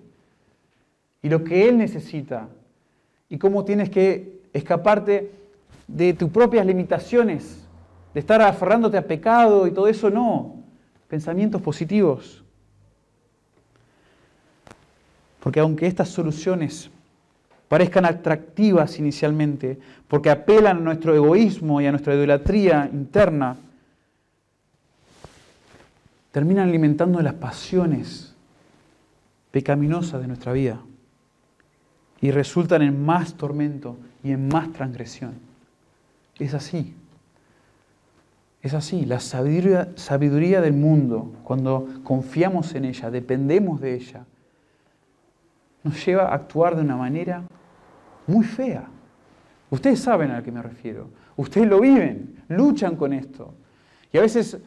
[1.22, 2.48] y lo que él necesita
[3.30, 5.32] y cómo tienes que escaparte
[5.88, 7.68] de tus propias limitaciones,
[8.14, 10.56] de estar aferrándote a pecado y todo eso, no.
[11.10, 12.44] Pensamientos positivos.
[15.42, 16.90] Porque aunque estas soluciones
[17.68, 23.58] parezcan atractivas inicialmente, porque apelan a nuestro egoísmo y a nuestra idolatría interna,
[26.32, 28.36] terminan alimentando las pasiones
[29.52, 30.82] pecaminosas de nuestra vida
[32.20, 35.34] y resultan en más tormento y en más transgresión.
[36.38, 36.94] Es así.
[38.62, 39.06] Es así.
[39.06, 44.26] La sabiduría, del mundo, cuando confiamos en ella, dependemos de ella,
[45.86, 47.44] nos lleva a actuar de una manera
[48.26, 48.86] muy fea.
[49.70, 51.10] Ustedes saben a qué me refiero.
[51.38, 53.54] Ustedes lo viven, luchan con esto.
[54.12, 54.58] Y a veces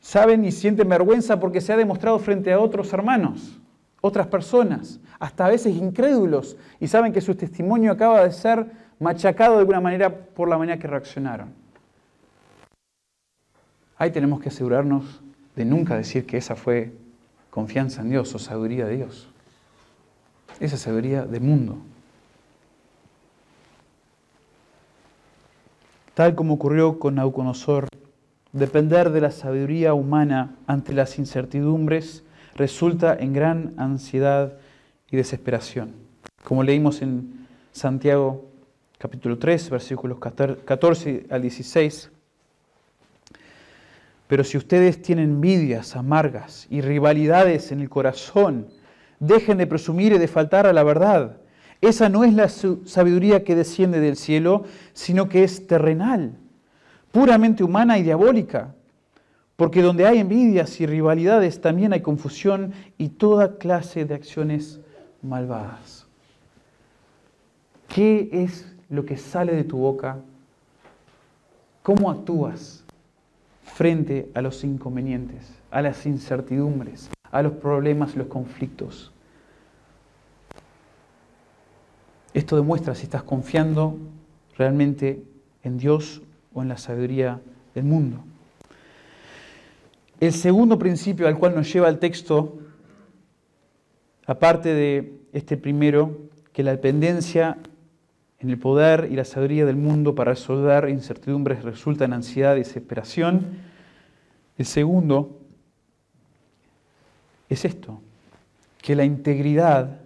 [0.00, 3.60] saben y sienten vergüenza porque se ha demostrado frente a otros hermanos,
[4.00, 8.66] otras personas, hasta a veces incrédulos, y saben que su testimonio acaba de ser
[8.98, 11.52] machacado de alguna manera por la manera que reaccionaron.
[13.98, 15.20] Ahí tenemos que asegurarnos
[15.54, 16.92] de nunca decir que esa fue
[17.50, 19.28] confianza en Dios o sabiduría de Dios.
[20.58, 21.78] Esa sabiduría del mundo.
[26.14, 27.88] Tal como ocurrió con Nauconosor,
[28.52, 34.54] depender de la sabiduría humana ante las incertidumbres resulta en gran ansiedad
[35.10, 35.92] y desesperación.
[36.42, 38.46] Como leímos en Santiago
[38.96, 42.10] capítulo 3, versículos 14 al 16.
[44.26, 48.68] Pero si ustedes tienen envidias amargas y rivalidades en el corazón,
[49.20, 51.36] dejen de presumir y de faltar a la verdad.
[51.80, 56.32] Esa no es la sabiduría que desciende del cielo, sino que es terrenal,
[57.12, 58.74] puramente humana y diabólica.
[59.56, 64.80] Porque donde hay envidias y rivalidades también hay confusión y toda clase de acciones
[65.22, 66.06] malvadas.
[67.88, 70.18] ¿Qué es lo que sale de tu boca,
[71.82, 72.84] cómo actúas
[73.64, 79.12] frente a los inconvenientes, a las incertidumbres, a los problemas, los conflictos.
[82.34, 83.96] Esto demuestra si estás confiando
[84.56, 85.22] realmente
[85.62, 86.22] en Dios
[86.52, 87.40] o en la sabiduría
[87.74, 88.24] del mundo.
[90.20, 92.58] El segundo principio al cual nos lleva el texto,
[94.26, 96.16] aparte de este primero,
[96.52, 97.58] que la dependencia
[98.38, 102.60] en el poder y la sabiduría del mundo para resolver incertidumbres resulta en ansiedad y
[102.60, 103.58] desesperación.
[104.56, 105.35] El segundo
[107.48, 108.00] es esto,
[108.78, 110.00] que la integridad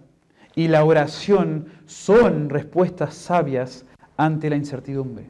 [0.55, 3.85] y la oración son respuestas sabias
[4.17, 5.29] ante la incertidumbre.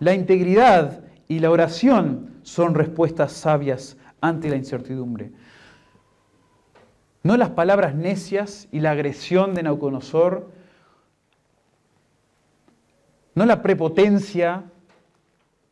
[0.00, 5.32] La integridad y la oración son respuestas sabias ante la incertidumbre.
[7.22, 10.50] No las palabras necias y la agresión de Nauconosor,
[13.34, 14.64] no la prepotencia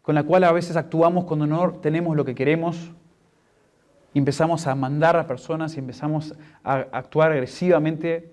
[0.01, 2.91] con la cual a veces actuamos cuando no tenemos lo que queremos
[4.19, 8.33] empezamos a mandar a personas y empezamos a actuar agresivamente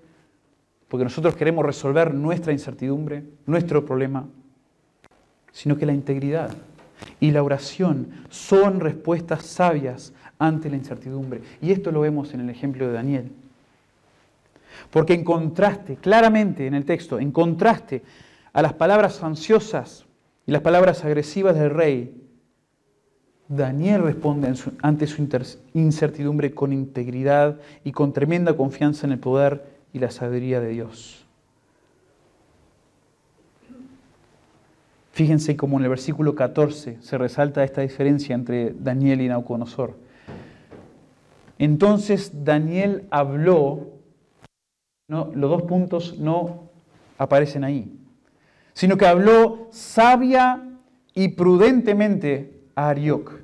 [0.88, 4.26] porque nosotros queremos resolver nuestra incertidumbre, nuestro problema,
[5.52, 6.50] sino que la integridad
[7.20, 11.42] y la oración son respuestas sabias ante la incertidumbre.
[11.62, 13.32] Y esto lo vemos en el ejemplo de Daniel.
[14.90, 18.02] Porque en contraste, claramente en el texto, en contraste
[18.52, 20.06] a las palabras ansiosas
[20.46, 22.19] y las palabras agresivas del rey,
[23.50, 25.26] Daniel responde ante su
[25.74, 31.26] incertidumbre con integridad y con tremenda confianza en el poder y la sabiduría de Dios.
[35.10, 39.96] Fíjense cómo en el versículo 14 se resalta esta diferencia entre Daniel y Nauconosor.
[41.58, 43.88] Entonces Daniel habló,
[45.08, 46.70] no, los dos puntos no
[47.18, 47.98] aparecen ahí,
[48.74, 50.62] sino que habló sabia
[51.14, 53.39] y prudentemente a Arioc.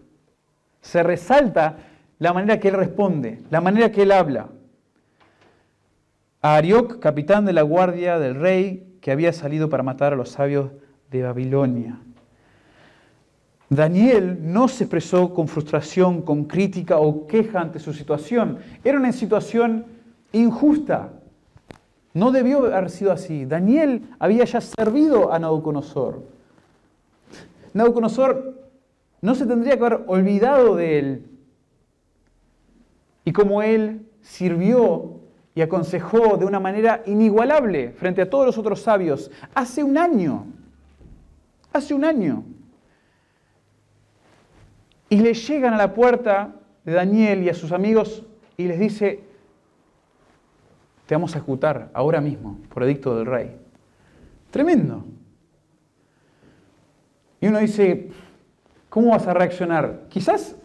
[0.87, 1.79] Se resalta
[2.21, 4.47] la manera que él responde, la manera que él habla.
[6.43, 10.29] A Arioc, capitán de la guardia del rey, que había salido para matar a los
[10.29, 10.71] sabios
[11.11, 11.99] de Babilonia.
[13.69, 18.59] Daniel no se expresó con frustración, con crítica o queja ante su situación.
[18.85, 19.87] Era una situación
[20.33, 21.11] injusta.
[22.15, 23.45] No debió haber sido así.
[23.45, 26.23] Daniel había ya servido a Nabucodonosor.
[27.75, 28.66] Nabucodonosor
[29.27, 31.27] no se tendría que haber olvidado de él.
[33.25, 35.19] Y como él sirvió
[35.53, 40.47] y aconsejó de una manera inigualable frente a todos los otros sabios hace un año,
[41.73, 42.45] hace un año.
[45.09, 46.55] Y le llegan a la puerta
[46.85, 48.23] de Daniel y a sus amigos
[48.57, 49.25] y les dice,
[51.07, 53.57] te vamos a ejecutar ahora mismo por edicto del rey.
[54.53, 55.05] Tremendo.
[57.41, 58.13] Y uno dice,
[58.97, 60.07] ¿cómo vas a reaccionar?
[60.09, 60.57] Quizás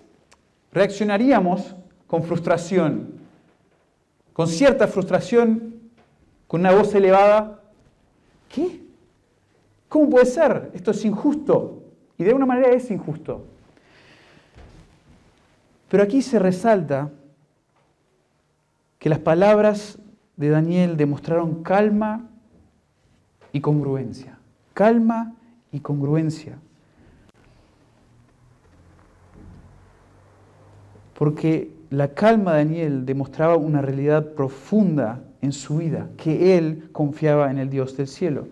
[0.71, 1.75] reaccionaríamos
[2.07, 3.15] con frustración,
[4.31, 5.81] con cierta frustración,
[6.47, 7.59] con una voz elevada.
[8.47, 8.85] ¿Qué?
[9.89, 10.71] ¿Cómo puede ser?
[10.73, 11.83] Esto es injusto.
[12.17, 13.47] Y de alguna manera es injusto.
[15.89, 17.11] Pero aquí se resalta
[18.97, 19.99] que las palabras
[20.37, 22.29] de Daniel demostraron calma
[23.51, 24.37] y congruencia.
[24.73, 25.35] Calma
[25.73, 26.59] y congruencia.
[31.21, 37.51] Porque la calma de Daniel demostraba una realidad profunda en su vida, que él confiaba
[37.51, 38.47] en el Dios del cielo.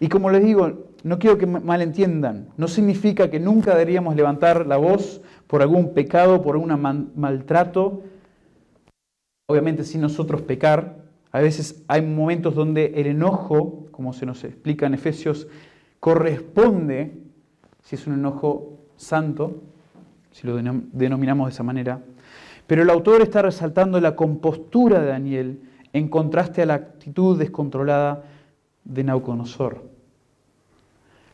[0.00, 0.70] Y como les digo,
[1.02, 6.42] no quiero que malentiendan, no significa que nunca deberíamos levantar la voz por algún pecado,
[6.42, 8.02] por algún maltrato,
[9.46, 10.96] obviamente sin nosotros pecar.
[11.32, 15.48] A veces hay momentos donde el enojo, como se nos explica en Efesios,
[16.00, 17.14] corresponde,
[17.82, 19.62] si es un enojo santo,
[20.32, 22.00] si lo denominamos de esa manera.
[22.66, 25.60] Pero el autor está resaltando la compostura de Daniel
[25.92, 28.22] en contraste a la actitud descontrolada
[28.84, 29.82] de Nauconosor.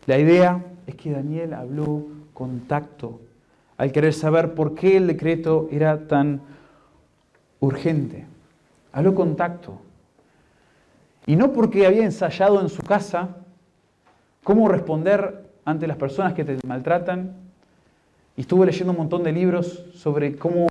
[0.07, 3.21] La idea es que Daniel habló con tacto
[3.77, 6.41] al querer saber por qué el decreto era tan
[7.61, 8.27] urgente.
[8.93, 9.81] Habló con tacto.
[11.27, 13.37] Y no porque había ensayado en su casa
[14.45, 17.35] cómo responder ante las personas que te maltratan.
[18.37, 20.67] Y estuvo leyendo un montón de libros sobre cómo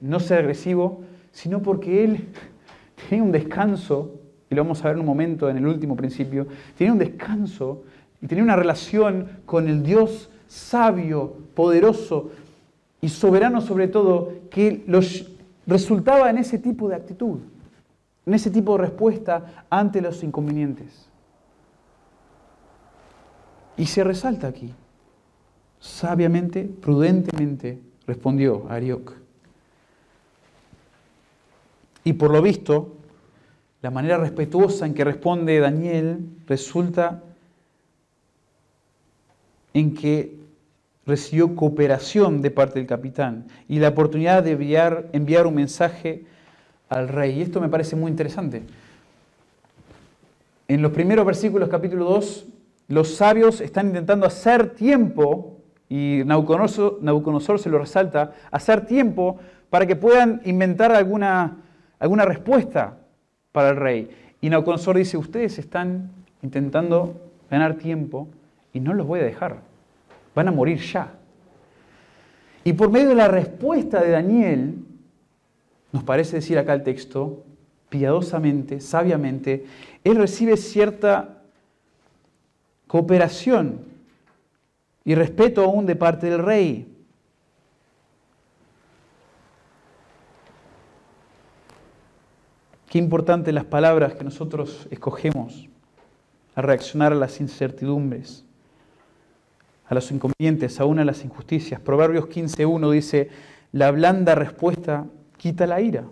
[0.00, 2.28] no ser agresivo, sino porque él
[3.08, 4.18] tenía un descanso,
[4.50, 6.46] y lo vamos a ver en un momento en el último principio,
[6.76, 7.84] tenía un descanso
[8.20, 12.30] y tenía una relación con el Dios sabio, poderoso
[13.00, 15.30] y soberano sobre todo, que los
[15.66, 17.38] resultaba en ese tipo de actitud,
[18.26, 21.08] en ese tipo de respuesta ante los inconvenientes.
[23.76, 24.72] Y se resalta aquí,
[25.82, 29.14] sabiamente, prudentemente, respondió Arioc.
[32.04, 32.96] Y por lo visto,
[33.82, 37.22] la manera respetuosa en que responde Daniel resulta
[39.74, 40.36] en que
[41.04, 46.24] recibió cooperación de parte del capitán y la oportunidad de enviar, enviar un mensaje
[46.88, 47.40] al rey.
[47.40, 48.62] Y esto me parece muy interesante.
[50.68, 52.46] En los primeros versículos capítulo 2,
[52.88, 55.51] los sabios están intentando hacer tiempo,
[55.94, 59.38] y Nabucodonosor se lo resalta, hacer tiempo
[59.68, 61.58] para que puedan inventar alguna,
[61.98, 62.96] alguna respuesta
[63.52, 64.10] para el rey.
[64.40, 66.08] Y Nabucodonosor dice, ustedes están
[66.40, 67.20] intentando
[67.50, 68.26] ganar tiempo
[68.72, 69.58] y no los voy a dejar.
[70.34, 71.12] Van a morir ya.
[72.64, 74.76] Y por medio de la respuesta de Daniel,
[75.92, 77.44] nos parece decir acá el texto,
[77.90, 79.66] piadosamente, sabiamente,
[80.04, 81.42] él recibe cierta
[82.86, 83.91] cooperación
[85.04, 86.88] y respeto aún de parte del rey.
[92.88, 95.68] Qué importante las palabras que nosotros escogemos
[96.54, 98.44] a reaccionar a las incertidumbres,
[99.86, 101.80] a los inconvenientes, aún a las injusticias.
[101.80, 103.30] Proverbios 15.1 dice,
[103.72, 105.06] la blanda respuesta
[105.38, 106.04] quita la ira,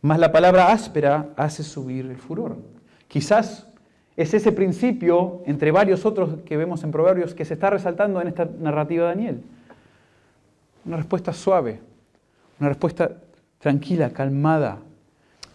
[0.00, 2.56] mas la palabra áspera hace subir el furor.
[3.06, 3.68] Quizás
[4.16, 8.28] es ese principio, entre varios otros que vemos en Proverbios, que se está resaltando en
[8.28, 9.42] esta narrativa de Daniel.
[10.84, 11.80] Una respuesta suave,
[12.60, 13.10] una respuesta
[13.58, 14.78] tranquila, calmada,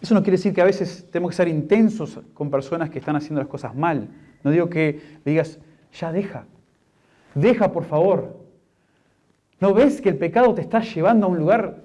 [0.00, 3.16] eso no quiere decir que a veces tenemos que ser intensos con personas que están
[3.16, 4.08] haciendo las cosas mal.
[4.42, 5.58] No digo que le digas,
[5.92, 6.46] ya deja,
[7.34, 8.40] deja por favor.
[9.60, 11.82] ¿No ves que el pecado te está llevando a un lugar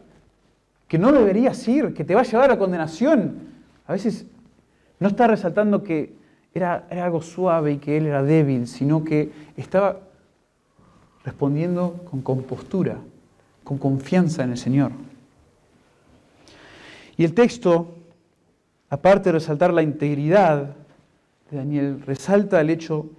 [0.88, 3.50] que no deberías ir, que te va a llevar a condenación?
[3.86, 4.26] A veces
[5.00, 6.14] no está resaltando que
[6.56, 10.00] era, algo suave y que él era débil, sino que estaba
[11.24, 12.98] respondiendo con compostura,
[13.64, 14.92] con confianza en el Señor.
[17.18, 17.96] Y el texto
[18.90, 20.76] aparte de resaltar la integridad
[21.52, 23.10] de Daniel, resalta el hecho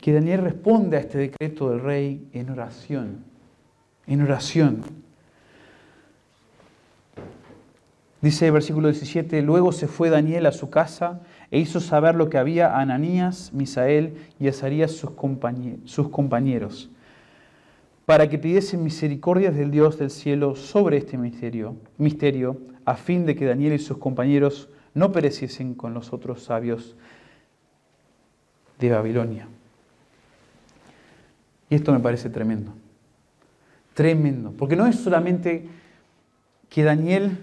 [0.00, 3.24] que Daniel responde a este decreto del rey en oración,
[4.06, 4.82] en oración.
[8.20, 11.20] Dice el versículo 17, luego se fue Daniel a su casa
[11.50, 16.90] e hizo saber lo que había a Ananías, Misael y Azarías sus compañeros,
[18.04, 23.34] para que pidiesen misericordias del Dios del cielo sobre este misterio, misterio a fin de
[23.34, 26.96] que Daniel y sus compañeros no pereciesen con los otros sabios
[28.78, 29.48] de Babilonia.
[31.68, 32.72] Y esto me parece tremendo,
[33.94, 35.66] tremendo, porque no es solamente
[36.68, 37.38] que Daniel,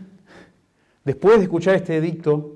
[1.03, 2.55] después de escuchar este edicto,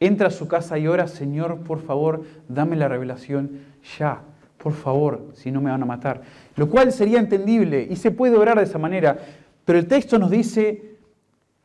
[0.00, 3.60] entra a su casa y ora, Señor, por favor, dame la revelación
[3.98, 4.22] ya,
[4.56, 6.22] por favor, si no me van a matar.
[6.56, 9.18] Lo cual sería entendible y se puede orar de esa manera,
[9.64, 10.96] pero el texto nos dice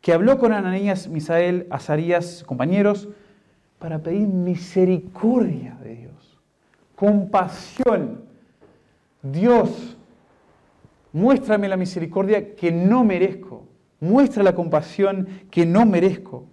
[0.02, 3.08] que habló con Ananías, Misael, Azarías, compañeros,
[3.80, 6.40] para pedir misericordia de Dios,
[6.96, 8.22] compasión.
[9.22, 9.98] Dios,
[11.12, 13.64] muéstrame la misericordia que no merezco,
[14.00, 16.46] muestra la compasión que no merezco.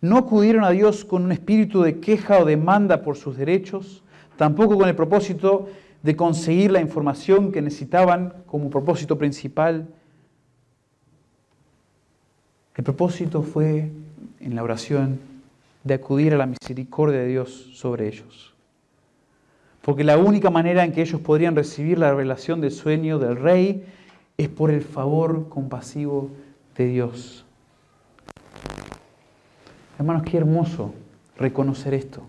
[0.00, 4.02] No acudieron a Dios con un espíritu de queja o demanda por sus derechos,
[4.36, 5.68] tampoco con el propósito
[6.02, 9.88] de conseguir la información que necesitaban como propósito principal,
[12.78, 13.90] el propósito fue,
[14.38, 15.18] en la oración,
[15.82, 18.54] de acudir a la misericordia de Dios sobre ellos.
[19.82, 23.84] Porque la única manera en que ellos podrían recibir la revelación del sueño del rey
[24.36, 26.30] es por el favor compasivo
[26.76, 27.44] de Dios.
[29.98, 30.94] Hermanos, qué hermoso
[31.36, 32.22] reconocer esto.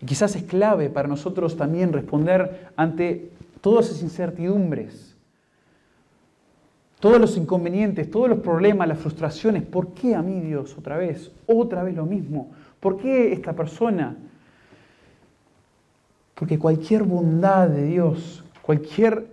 [0.00, 5.10] Y quizás es clave para nosotros también responder ante todas esas incertidumbres
[7.00, 9.62] todos los inconvenientes, todos los problemas, las frustraciones.
[9.62, 11.32] ¿Por qué a mí Dios otra vez?
[11.46, 12.50] Otra vez lo mismo.
[12.78, 14.16] ¿Por qué esta persona?
[16.34, 19.26] Porque cualquier bondad de Dios, cualquier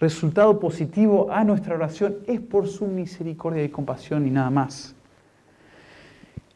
[0.00, 4.96] resultado positivo a nuestra oración es por su misericordia y compasión y nada más.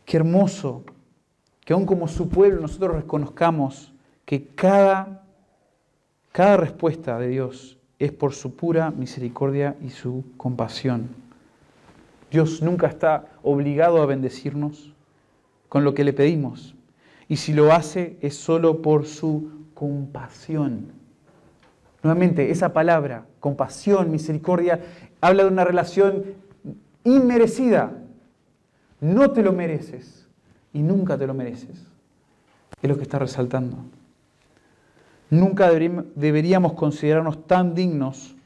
[0.07, 0.85] Qué hermoso
[1.65, 3.93] que aún como su pueblo nosotros reconozcamos
[4.25, 5.25] que cada,
[6.31, 11.09] cada respuesta de Dios es por su pura misericordia y su compasión.
[12.31, 14.93] Dios nunca está obligado a bendecirnos
[15.69, 16.77] con lo que le pedimos.
[17.29, 20.93] Y si lo hace es solo por su compasión.
[22.05, 24.81] Nuevamente, esa palabra, compasión, misericordia,
[25.21, 26.25] habla de una relación
[27.03, 28.06] inmerecida.
[29.01, 30.27] No te lo mereces
[30.73, 31.87] y nunca te lo mereces.
[32.81, 33.79] Es lo que está resaltando.
[35.31, 38.37] Nunca deberíamos considerarnos tan dignos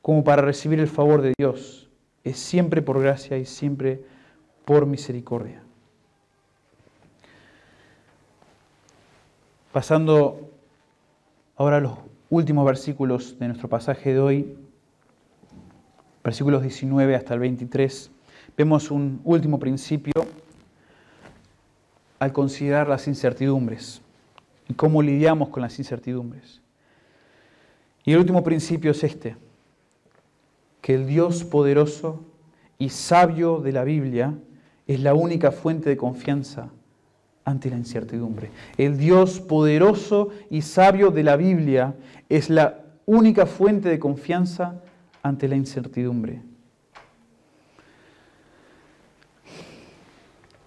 [0.00, 1.88] como para recibir el favor de Dios.
[2.22, 4.04] Es siempre por gracia y siempre
[4.64, 5.62] por misericordia.
[9.72, 10.50] Pasando
[11.56, 11.98] ahora a los
[12.30, 14.56] últimos versículos de nuestro pasaje de hoy,
[16.22, 18.10] versículos 19 hasta el 23,
[18.56, 20.12] vemos un último principio
[22.18, 24.00] al considerar las incertidumbres
[24.68, 26.60] y cómo lidiamos con las incertidumbres.
[28.04, 29.36] Y el último principio es este,
[30.80, 32.24] que el Dios poderoso
[32.78, 34.34] y sabio de la Biblia
[34.86, 36.68] es la única fuente de confianza
[37.44, 38.50] ante la incertidumbre.
[38.76, 41.94] El Dios poderoso y sabio de la Biblia
[42.28, 44.80] es la única fuente de confianza
[45.22, 46.42] ante la incertidumbre.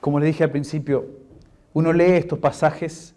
[0.07, 1.05] Como le dije al principio,
[1.73, 3.13] uno lee estos pasajes,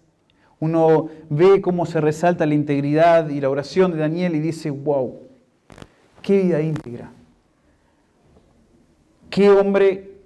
[0.58, 5.20] uno ve cómo se resalta la integridad y la oración de Daniel y dice, wow,
[6.20, 7.12] qué vida íntegra.
[9.30, 10.16] Qué hombre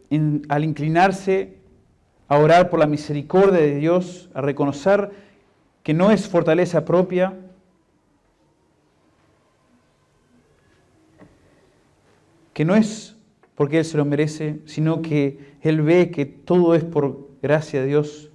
[0.48, 1.58] al inclinarse
[2.28, 5.10] a orar por la misericordia de Dios, a reconocer
[5.82, 7.34] que no es fortaleza propia,
[12.54, 13.13] que no es
[13.54, 17.86] porque Él se lo merece, sino que Él ve que todo es por gracia de
[17.86, 18.30] Dios,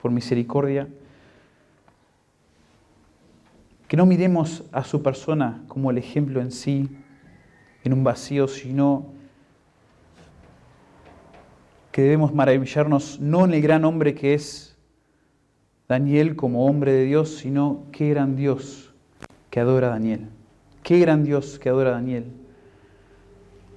[0.00, 0.88] por misericordia.
[3.88, 6.88] Que no miremos a su persona como el ejemplo en sí,
[7.82, 9.06] en un vacío, sino
[11.90, 14.76] que debemos maravillarnos no en el gran hombre que es
[15.88, 18.94] Daniel como hombre de Dios, sino qué gran Dios
[19.50, 20.28] que adora a Daniel.
[20.84, 22.39] Qué gran Dios que adora a Daniel.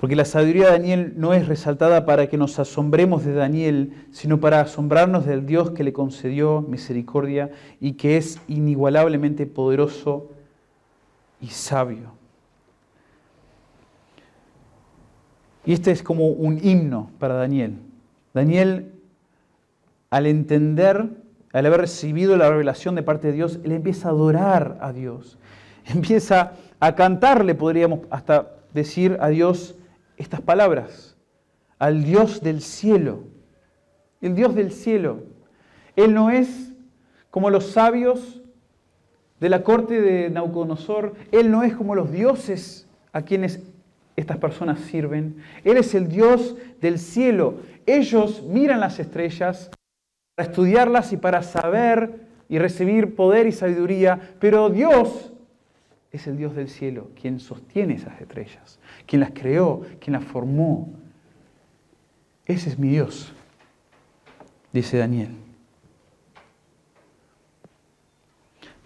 [0.03, 4.41] Porque la sabiduría de Daniel no es resaltada para que nos asombremos de Daniel, sino
[4.41, 10.29] para asombrarnos del Dios que le concedió misericordia y que es inigualablemente poderoso
[11.39, 12.11] y sabio.
[15.63, 17.77] Y este es como un himno para Daniel.
[18.33, 18.91] Daniel,
[20.09, 21.11] al entender,
[21.53, 25.37] al haber recibido la revelación de parte de Dios, él empieza a adorar a Dios.
[25.85, 29.77] Empieza a cantarle, podríamos hasta decir a Dios,
[30.17, 31.17] estas palabras,
[31.79, 33.23] al Dios del cielo,
[34.21, 35.23] el Dios del cielo.
[35.95, 36.71] Él no es
[37.29, 38.41] como los sabios
[39.39, 43.59] de la corte de Nauconosor, Él no es como los dioses a quienes
[44.15, 47.55] estas personas sirven, Él es el Dios del cielo.
[47.85, 49.69] Ellos miran las estrellas
[50.35, 55.32] para estudiarlas y para saber y recibir poder y sabiduría, pero Dios
[56.13, 60.93] es el Dios del cielo, quien sostiene esas estrellas, quien las creó, quien las formó.
[62.45, 63.33] Ese es mi Dios,
[64.71, 65.35] dice Daniel.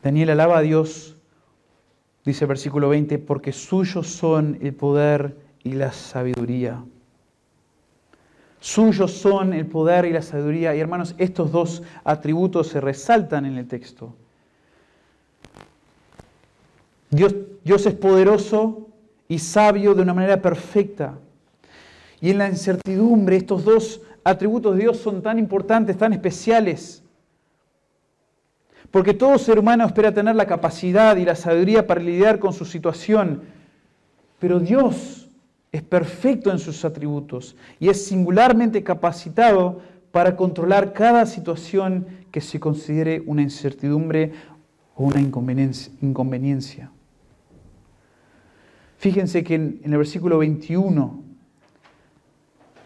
[0.02, 1.18] Daniel alaba a Dios,
[2.24, 6.82] dice el versículo 20, porque suyos son el poder y la sabiduría.
[8.62, 10.74] Suyos son el poder y la sabiduría.
[10.76, 14.16] Y hermanos, estos dos atributos se resaltan en el texto.
[17.10, 18.88] Dios, es poderoso
[19.28, 21.18] y sabio de una manera perfecta.
[22.20, 27.04] Y en la incertidumbre estos dos atributos de Dios son tan importantes, tan especiales.
[28.92, 32.66] Porque todo ser humano espera tener la capacidad y la sabiduría para lidiar con su
[32.66, 33.44] situación.
[34.40, 35.30] Pero Dios
[35.72, 39.82] es perfecto en sus atributos y es singularmente capacitado
[40.12, 44.32] para controlar cada situación que se considere una incertidumbre
[44.96, 46.92] o una inconveniencia.
[48.98, 51.24] Fíjense que en, el versículo 21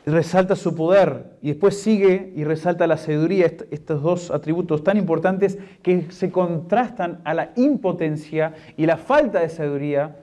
[0.06, 5.58] resalta su poder y después sigue y resalta la sabiduría, estos dos atributos tan importantes
[5.82, 10.18] que se contrastan a la impotencia y la falta de sabiduría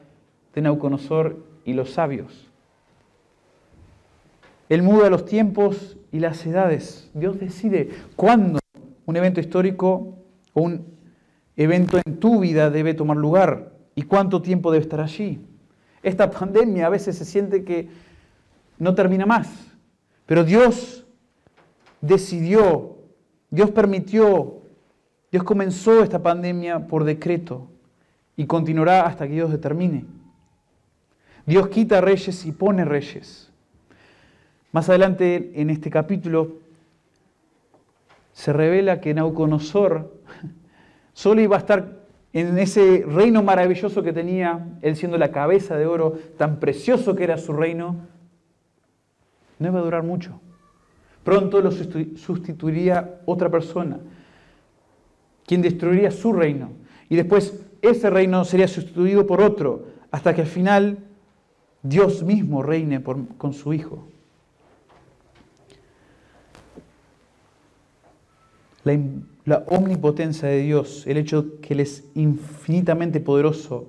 [0.55, 2.49] de Nauconosor y los sabios.
[4.69, 7.11] Él muda los tiempos y las edades.
[7.15, 8.59] Dios decide cuándo
[9.07, 10.19] un evento histórico
[10.53, 10.85] o un
[11.57, 15.41] evento en tu vida debe tomar lugar y cuánto tiempo debe estar allí.
[16.09, 17.91] Esta pandemia a veces se siente que
[18.79, 19.47] no termina más,
[20.25, 21.05] pero Dios
[22.01, 22.97] decidió,
[23.51, 24.63] Dios permitió,
[25.31, 27.69] Dios comenzó esta pandemia por decreto
[28.37, 30.07] y continuará hasta que Dios determine.
[31.45, 33.51] Dios quita reyes y pone reyes.
[34.73, 36.57] Más adelante en este capítulo
[38.33, 40.23] se revela que Nauconosor
[41.13, 41.98] solo iba a estar
[42.33, 47.25] en ese reino maravilloso que tenía, él siendo la cabeza de oro, tan precioso que
[47.25, 47.97] era su reino,
[49.59, 50.41] no iba a durar mucho.
[51.25, 53.99] Pronto lo sustituiría otra persona,
[55.47, 56.71] quien destruiría su reino.
[57.09, 60.99] Y después ese reino sería sustituido por otro, hasta que al final
[61.83, 64.07] Dios mismo reine con su Hijo.
[68.85, 68.99] La
[69.49, 73.87] la omnipotencia de Dios, el hecho que Él es infinitamente poderoso,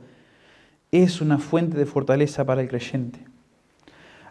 [0.89, 3.20] es una fuente de fortaleza para el creyente.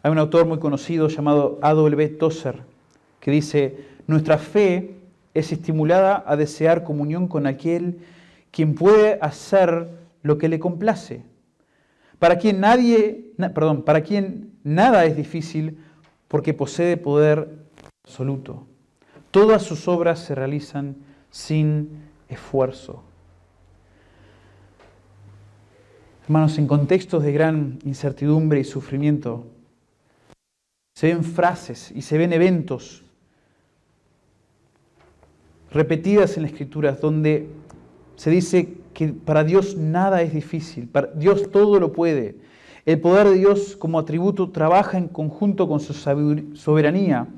[0.02, 2.08] Hay un autor muy conocido llamado A.W.
[2.18, 2.62] Tozer
[3.20, 3.76] que dice,
[4.06, 4.94] nuestra fe
[5.34, 7.98] es estimulada a desear comunión con aquel
[8.50, 9.90] quien puede hacer
[10.22, 11.22] lo que le complace,
[12.18, 15.78] para quien nadie, perdón, para quien nada es difícil
[16.26, 17.66] porque posee poder
[18.02, 18.66] absoluto.
[19.30, 21.88] Todas sus obras se realizan sin
[22.28, 23.02] esfuerzo.
[26.24, 29.46] Hermanos, en contextos de gran incertidumbre y sufrimiento,
[30.94, 33.04] Se ven frases y se ven eventos
[35.70, 37.48] repetidas en la Escritura donde
[38.16, 42.36] se dice que para Dios nada es difícil, para Dios todo lo puede.
[42.84, 47.28] El poder de Dios como atributo trabaja en conjunto con su soberanía.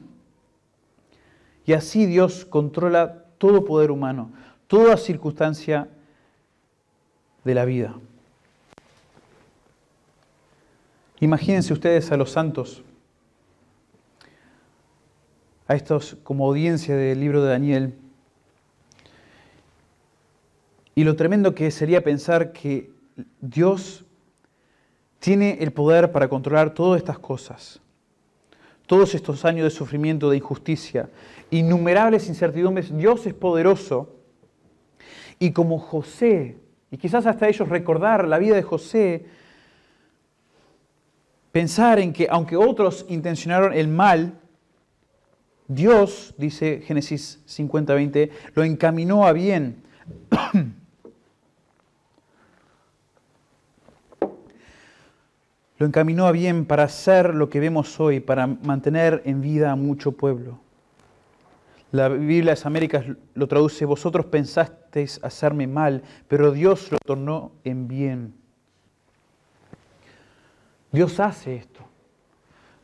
[1.67, 4.31] Y así Dios controla todo poder humano,
[4.67, 5.89] toda circunstancia
[7.43, 7.95] de la vida.
[11.21, 12.83] Imagínense ustedes a los santos,
[15.67, 17.95] a estos como audiencia del libro de Daniel,
[20.95, 22.91] y lo tremendo que sería pensar que
[23.41, 24.05] Dios
[25.19, 27.81] tiene el poder para controlar todas estas cosas,
[28.85, 31.09] todos estos años de sufrimiento, de injusticia,
[31.51, 32.97] innumerables incertidumbres.
[32.97, 34.17] Dios es poderoso.
[35.39, 36.59] Y como José,
[36.91, 39.27] y quizás hasta ellos recordar la vida de José,
[41.53, 44.39] pensar en que aunque otros intencionaron el mal,
[45.67, 49.83] Dios, dice Génesis 50-20, lo encaminó a bien.
[55.79, 59.77] lo encaminó a bien para hacer lo que vemos hoy, para mantener en vida a
[59.77, 60.59] mucho pueblo.
[61.93, 67.53] La Biblia de las Américas lo traduce, vosotros pensasteis hacerme mal, pero Dios lo tornó
[67.65, 68.35] en bien.
[70.93, 71.81] Dios hace esto.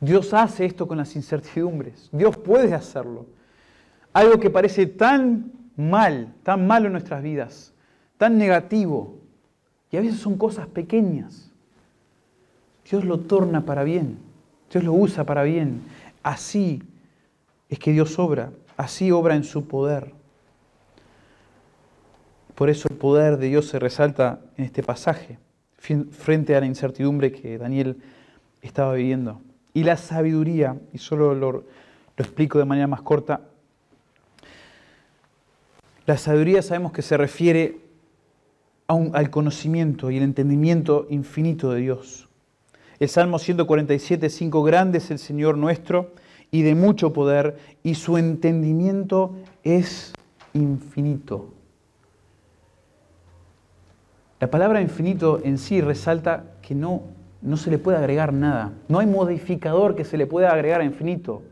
[0.01, 2.09] Dios hace esto con las incertidumbres.
[2.13, 3.27] Dios puede hacerlo.
[4.13, 7.73] Algo que parece tan mal, tan malo en nuestras vidas,
[8.19, 9.19] tan negativo,
[9.91, 11.51] y a veces son cosas pequeñas.
[12.91, 14.19] Dios lo torna para bien,
[14.71, 15.83] Dios lo usa para bien.
[16.23, 16.83] Así
[17.69, 20.13] es que Dios obra, así obra en su poder.
[22.55, 25.39] Por eso el poder de Dios se resalta en este pasaje,
[25.79, 27.99] frente a la incertidumbre que Daniel
[28.63, 29.41] estaba viviendo.
[29.75, 31.65] Y la sabiduría, y solo lo,
[32.17, 33.43] explico de manera más corta,
[36.07, 37.79] la sabiduría sabemos que se refiere
[38.87, 42.29] al conocimiento y el entendimiento infinito de Dios.
[42.99, 46.13] El Salmo 147, 5, grande es el Señor nuestro
[46.57, 50.15] y de mucho poder, y su entendimiento es
[50.55, 51.51] infinito.
[54.41, 57.03] La palabra infinito en sí resalta que no,
[57.43, 58.73] no se le puede agregar nada.
[58.89, 61.43] No hay modificador que se le pueda agregar a infinito.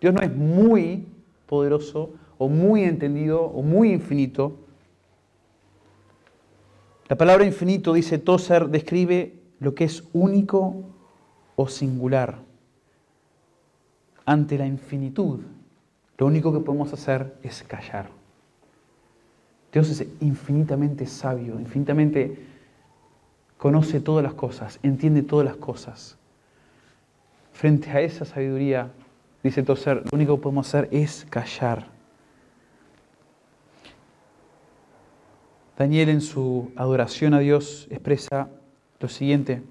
[0.00, 1.08] Dios no es muy
[1.46, 4.60] poderoso o muy entendido o muy infinito.
[7.08, 10.84] La palabra infinito, dice Tozer, describe lo que es único
[11.56, 12.45] o singular.
[14.26, 15.38] Ante la infinitud,
[16.18, 18.08] lo único que podemos hacer es callar.
[19.72, 22.44] Dios es infinitamente sabio, infinitamente
[23.56, 26.18] conoce todas las cosas, entiende todas las cosas.
[27.52, 28.90] Frente a esa sabiduría,
[29.44, 31.86] dice Tozer, lo único que podemos hacer es callar.
[35.78, 38.48] Daniel en su adoración a Dios expresa
[38.98, 39.62] lo siguiente,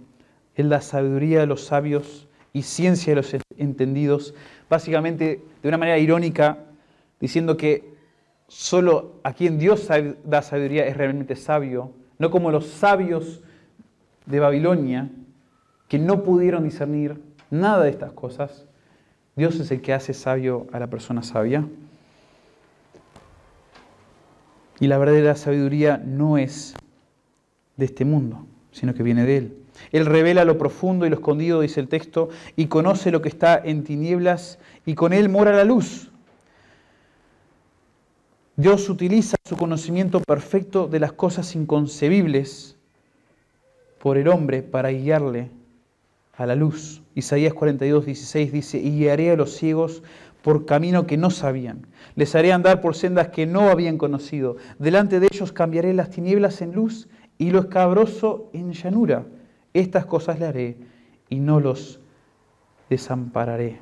[0.56, 4.34] es la sabiduría de los sabios y ciencia de los entendidos,
[4.70, 6.58] básicamente de una manera irónica,
[7.20, 7.93] diciendo que
[8.47, 9.88] solo a quien Dios
[10.24, 13.43] da sabiduría es realmente sabio, no como los sabios
[14.26, 15.12] de Babilonia,
[15.88, 18.66] que no pudieron discernir nada de estas cosas.
[19.36, 21.68] Dios es el que hace sabio a la persona sabia.
[24.80, 26.74] Y la verdadera sabiduría no es
[27.78, 29.64] de este mundo sino que viene de Él.
[29.91, 33.61] Él revela lo profundo y lo escondido, dice el texto, y conoce lo que está
[33.63, 36.11] en tinieblas, y con Él mora la luz.
[38.57, 42.78] Dios utiliza su conocimiento perfecto de las cosas inconcebibles
[43.99, 45.49] por el hombre para guiarle
[46.38, 47.01] a la luz.
[47.15, 50.03] Isaías 42, 16 dice, y guiaré a los ciegos
[50.41, 51.88] por camino que no sabían.
[52.15, 54.57] Les haré andar por sendas que no habían conocido.
[54.80, 57.07] Delante de ellos cambiaré las tinieblas en luz
[57.38, 59.26] y lo escabroso en llanura.
[59.76, 60.78] Estas cosas le haré
[61.28, 61.99] y no los
[62.89, 63.80] desampararé.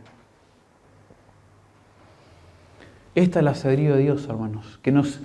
[3.13, 5.21] Esta es la sabiduría de Dios, hermanos, que nos,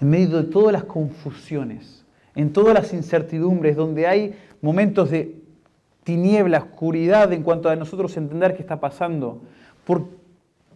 [0.00, 2.06] en medio de todas las confusiones,
[2.36, 5.34] en todas las incertidumbres, donde hay momentos de
[6.04, 9.42] tiniebla, oscuridad en cuanto a nosotros entender qué está pasando,
[9.84, 10.06] ¿por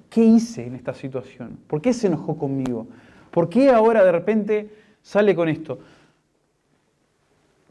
[0.08, 1.60] qué hice en esta situación?
[1.68, 2.88] ¿Por qué se enojó conmigo?
[3.30, 4.70] ¿Por qué ahora de repente
[5.00, 5.78] sale con esto?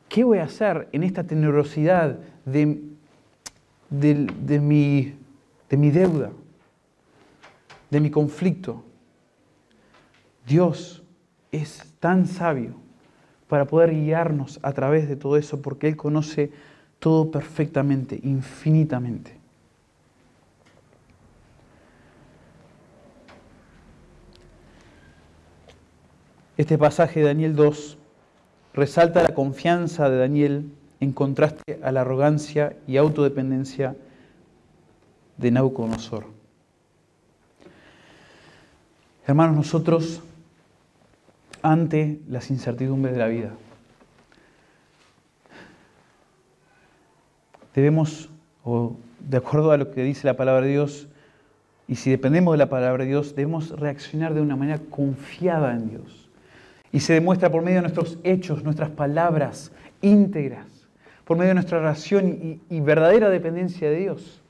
[0.10, 2.82] ¿qué voy a hacer en esta tenerosidad de,
[3.90, 5.14] de, mi,
[5.70, 6.32] de mi deuda,
[7.90, 8.84] de mi conflicto?
[10.48, 11.04] Dios
[11.52, 12.74] es tan sabio
[13.48, 16.52] para poder guiarnos a través de todo eso, porque Él conoce
[16.98, 19.38] todo perfectamente, infinitamente.
[26.58, 27.99] Este pasaje de Daniel 2
[28.80, 30.72] resalta la confianza de Daniel
[31.02, 33.96] en contraste a la arrogancia y autodependencia
[35.38, 36.26] de Nabucodonosor.
[39.28, 40.22] Hermanos, nosotros
[41.62, 43.52] ante las incertidumbres de la vida
[47.76, 48.30] debemos,
[49.20, 51.08] de acuerdo a lo que dice la palabra de Dios,
[51.88, 55.90] y si dependemos de la palabra de Dios, debemos reaccionar de una manera confiada en
[55.90, 56.19] Dios.
[56.92, 59.72] Y se demuestra por medio de nuestros hechos, nuestras palabras
[60.02, 60.68] íntegras,
[61.26, 64.42] por medio de nuestra oración y, y verdadera dependencia de Dios.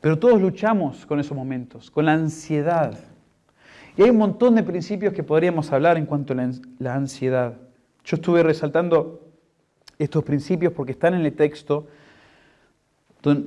[0.00, 2.96] Pero todos luchamos con esos momentos, con la ansiedad.
[3.96, 7.54] Y hay un montón de principios que podríamos hablar en cuanto a la ansiedad.
[8.04, 9.20] Yo estuve resaltando
[9.98, 11.88] estos principios porque están en el texto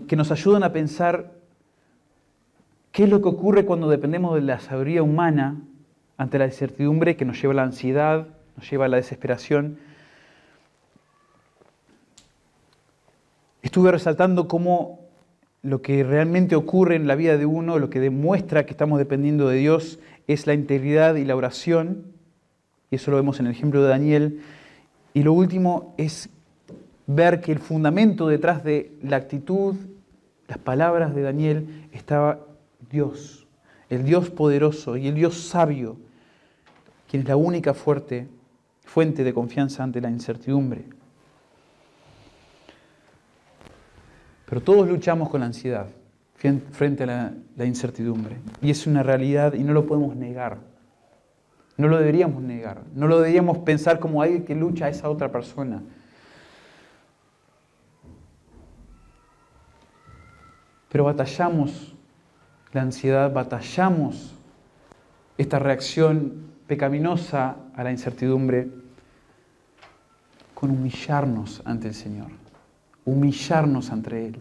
[0.07, 1.31] que nos ayudan a pensar
[2.91, 5.61] qué es lo que ocurre cuando dependemos de la sabiduría humana
[6.17, 8.27] ante la incertidumbre que nos lleva a la ansiedad,
[8.57, 9.77] nos lleva a la desesperación.
[13.61, 14.99] Estuve resaltando cómo
[15.61, 19.47] lo que realmente ocurre en la vida de uno, lo que demuestra que estamos dependiendo
[19.47, 22.05] de Dios, es la integridad y la oración.
[22.91, 24.41] Y eso lo vemos en el ejemplo de Daniel.
[25.13, 26.29] Y lo último es
[27.07, 29.75] ver que el fundamento detrás de la actitud,
[30.47, 32.39] las palabras de Daniel, estaba
[32.89, 33.47] Dios,
[33.89, 35.97] el Dios poderoso y el Dios sabio,
[37.09, 38.27] quien es la única fuerte
[38.83, 40.83] fuente de confianza ante la incertidumbre.
[44.45, 45.87] Pero todos luchamos con la ansiedad
[46.71, 48.37] frente a la, la, incertidumbre.
[48.61, 50.57] Y es una realidad y no lo podemos negar.
[51.77, 52.81] No lo deberíamos negar.
[52.95, 55.83] No lo deberíamos pensar como alguien que lucha a esa otra persona.
[60.89, 61.95] Pero batallamos
[62.73, 64.35] la ansiedad, batallamos
[65.37, 68.67] esta reacción pecaminosa a la incertidumbre
[70.53, 72.27] con humillarnos ante el Señor,
[73.05, 74.39] humillarnos ante Él.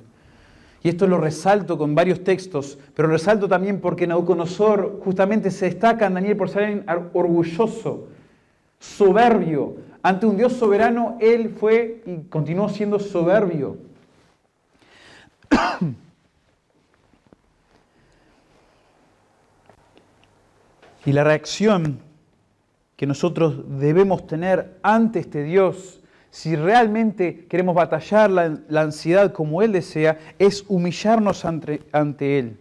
[0.82, 6.06] Y esto lo resalto con varios textos, pero resalto también porque Nabucodonosor justamente se destaca
[6.06, 8.08] en Daniel por ser orgulloso,
[8.78, 9.76] soberbio.
[10.02, 13.78] Ante un Dios soberano, él fue y continuó siendo soberbio.
[21.08, 22.00] Y la reacción
[22.94, 29.72] que nosotros debemos tener ante este Dios, si realmente queremos batallar la, ansiedad como Él
[29.72, 32.58] desea, es humillarnos ante, ante Él.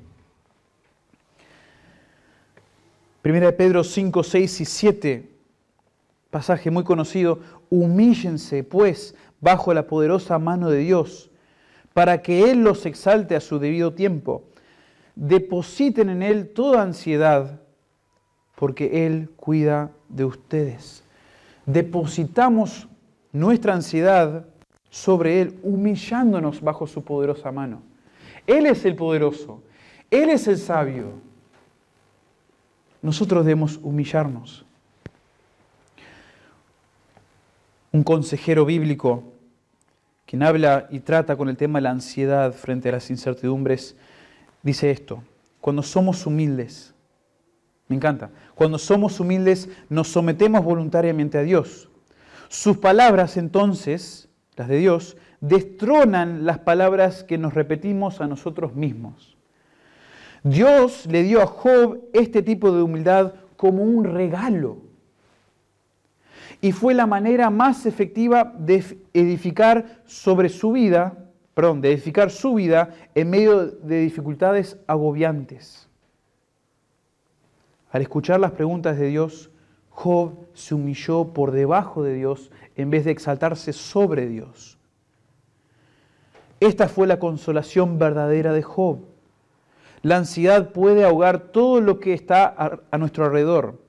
[3.22, 5.30] Primera de Pedro 5, 6 y 7,
[6.30, 11.30] pasaje muy conocido, humíllense pues bajo la poderosa mano de Dios,
[11.94, 14.46] para que Él los exalte a su debido tiempo.
[15.16, 17.67] Depositen en Él toda ansiedad
[18.58, 21.04] porque Él cuida de ustedes.
[21.68, 22.88] Depositamos
[23.32, 24.48] nuestra ansiedad
[24.90, 27.84] sobre Él, humillándonos bajo su poderosa mano.
[28.48, 29.62] Él es el poderoso,
[30.10, 31.12] Él es el sabio.
[33.00, 34.66] Nosotros debemos humillarnos.
[37.92, 39.22] Un consejero bíblico,
[40.26, 43.96] quien habla y trata con el tema de la ansiedad frente a las incertidumbres,
[44.64, 45.22] dice esto,
[45.62, 46.96] cuando somos humildes,
[47.88, 48.32] me encanta.
[48.56, 51.90] Cuando somos humildes nos sometemos voluntariamente a Dios.
[52.50, 59.38] Sus palabras entonces, las de Dios, destronan las palabras que nos repetimos a nosotros mismos.
[60.44, 64.78] Dios le dio a Job este tipo de humildad como un regalo.
[66.62, 72.56] Y fue la manera más efectiva de edificar sobre su vida, perdón, de edificar su
[72.56, 75.87] vida en medio de dificultades agobiantes.
[77.98, 79.50] Al escuchar las preguntas de Dios,
[79.90, 84.78] Job se humilló por debajo de Dios en vez de exaltarse sobre Dios.
[86.60, 89.00] Esta fue la consolación verdadera de Job.
[90.04, 93.82] La ansiedad puede ahogar todo lo que está a, nuestro alrededor,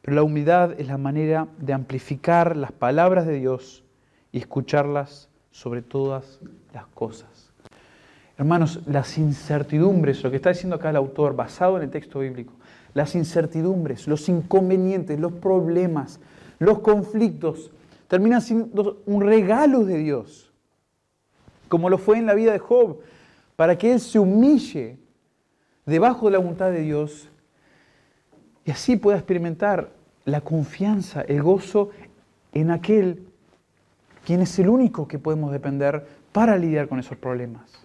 [0.00, 3.82] pero la humildad es la manera de amplificar las palabras de Dios
[4.30, 6.38] y escucharlas sobre todas
[6.72, 7.50] las cosas.
[8.38, 12.52] Hermanos, las incertidumbres, lo que está diciendo acá el autor, basado en el texto bíblico,
[12.94, 16.20] las incertidumbres, los inconvenientes, los problemas,
[16.58, 17.70] los conflictos,
[18.08, 20.52] terminan siendo un regalo de Dios,
[21.68, 23.00] como lo fue en la vida de Job,
[23.56, 24.98] para que él se humille
[25.84, 27.28] debajo de la voluntad de Dios
[28.64, 29.90] y así pueda experimentar
[30.24, 31.90] la confianza, el gozo
[32.52, 33.26] en aquel
[34.24, 37.84] quien es el único que podemos depender para lidiar con esos problemas.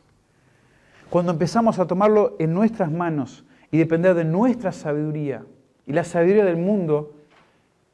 [1.10, 5.46] Cuando empezamos a tomarlo en nuestras manos y depender de nuestra sabiduría
[5.86, 7.14] y la sabiduría del mundo,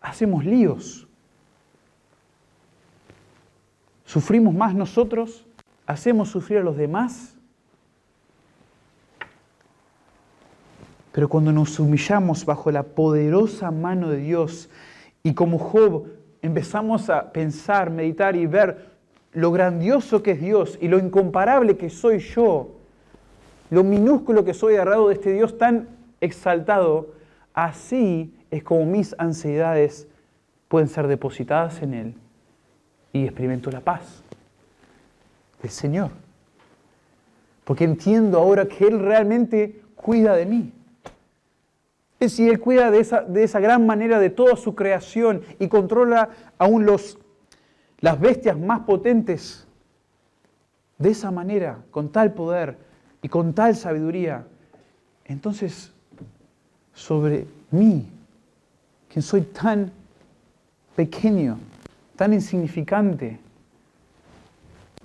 [0.01, 1.07] hacemos líos.
[4.05, 5.45] Sufrimos más nosotros,
[5.85, 7.35] hacemos sufrir a los demás.
[11.11, 14.69] Pero cuando nos humillamos bajo la poderosa mano de Dios
[15.23, 16.07] y como Job
[16.41, 18.95] empezamos a pensar, meditar y ver
[19.31, 22.75] lo grandioso que es Dios y lo incomparable que soy yo,
[23.69, 25.87] lo minúsculo que soy al lado de este Dios tan
[26.21, 27.13] exaltado,
[27.53, 30.07] así es como mis ansiedades
[30.67, 32.15] pueden ser depositadas en Él
[33.13, 34.23] y experimento la paz
[35.61, 36.11] del Señor.
[37.63, 40.71] Porque entiendo ahora que Él realmente cuida de mí.
[42.19, 45.67] Es decir, Él cuida de esa, de esa gran manera de toda su creación y
[45.67, 47.17] controla aún los,
[47.99, 49.67] las bestias más potentes
[50.97, 52.77] de esa manera, con tal poder
[53.25, 54.45] y con tal sabiduría.
[55.25, 55.91] Entonces,
[56.93, 58.07] sobre mí,
[59.11, 59.91] quien soy tan
[60.95, 61.57] pequeño,
[62.15, 63.39] tan insignificante,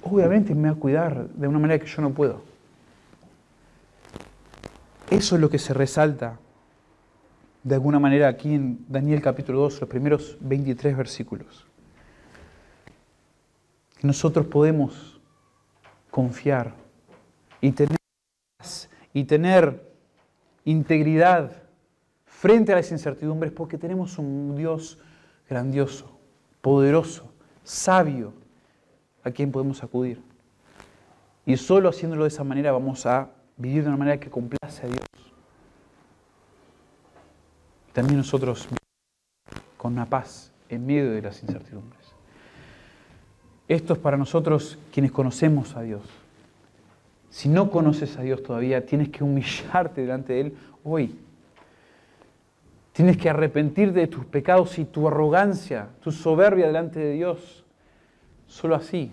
[0.03, 2.43] obviamente me va a cuidar de una manera que yo no puedo.
[5.09, 6.39] Eso es lo que se resalta
[7.63, 11.67] de alguna manera aquí en Daniel capítulo 2, los primeros 23 versículos.
[13.99, 15.19] Que nosotros podemos
[16.11, 16.75] confiar
[17.63, 18.00] y tener
[19.13, 19.91] y tener
[20.65, 21.53] integridad
[22.25, 24.99] frente a las incertidumbres porque tenemos un Dios
[25.49, 26.19] grandioso,
[26.61, 27.33] poderoso,
[27.65, 28.33] sabio,
[29.25, 30.23] a quien podemos acudir.
[31.45, 34.89] Y solo haciéndolo de esa manera vamos a vivir de una manera que complace a
[34.89, 35.07] Dios.
[37.93, 38.69] También nosotros
[39.77, 42.01] con una paz en medio de las incertidumbres.
[43.67, 46.03] Esto es para nosotros quienes conocemos a Dios.
[47.31, 51.17] Si no conoces a Dios todavía, tienes que humillarte delante de Él hoy.
[52.93, 57.65] Tienes que arrepentirte de tus pecados y tu arrogancia, tu soberbia delante de Dios.
[58.47, 59.13] Solo así,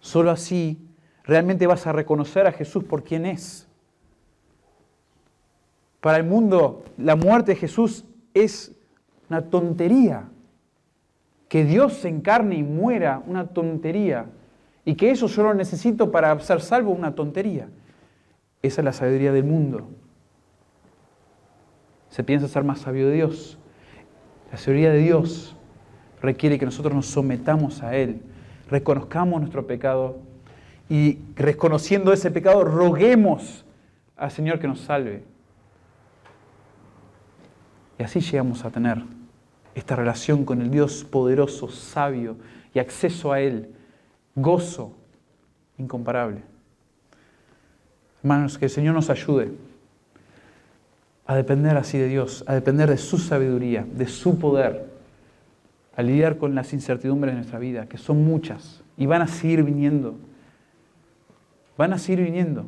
[0.00, 0.76] solo así
[1.22, 3.68] realmente vas a reconocer a Jesús por quien es.
[6.00, 8.72] Para el mundo, la muerte de Jesús es
[9.30, 10.28] una tontería.
[11.48, 14.26] Que Dios se encarne y muera, una tontería.
[14.86, 17.68] Y que eso yo lo necesito para ser salvo, una tontería.
[18.62, 19.88] Esa es la sabiduría del mundo.
[22.08, 23.58] Se piensa ser más sabio de Dios.
[24.52, 25.56] La sabiduría de Dios
[26.22, 28.22] requiere que nosotros nos sometamos a Él,
[28.70, 30.18] reconozcamos nuestro pecado
[30.88, 33.64] y reconociendo ese pecado roguemos
[34.16, 35.24] al Señor que nos salve.
[37.98, 39.02] Y así llegamos a tener
[39.74, 42.36] esta relación con el Dios poderoso, sabio
[42.72, 43.75] y acceso a Él
[44.36, 44.92] gozo
[45.78, 46.42] incomparable.
[48.22, 49.52] Hermanos, que el Señor nos ayude
[51.26, 54.86] a depender así de Dios, a depender de su sabiduría, de su poder,
[55.96, 59.62] a lidiar con las incertidumbres de nuestra vida, que son muchas y van a seguir
[59.64, 60.16] viniendo.
[61.76, 62.66] Van a seguir viniendo.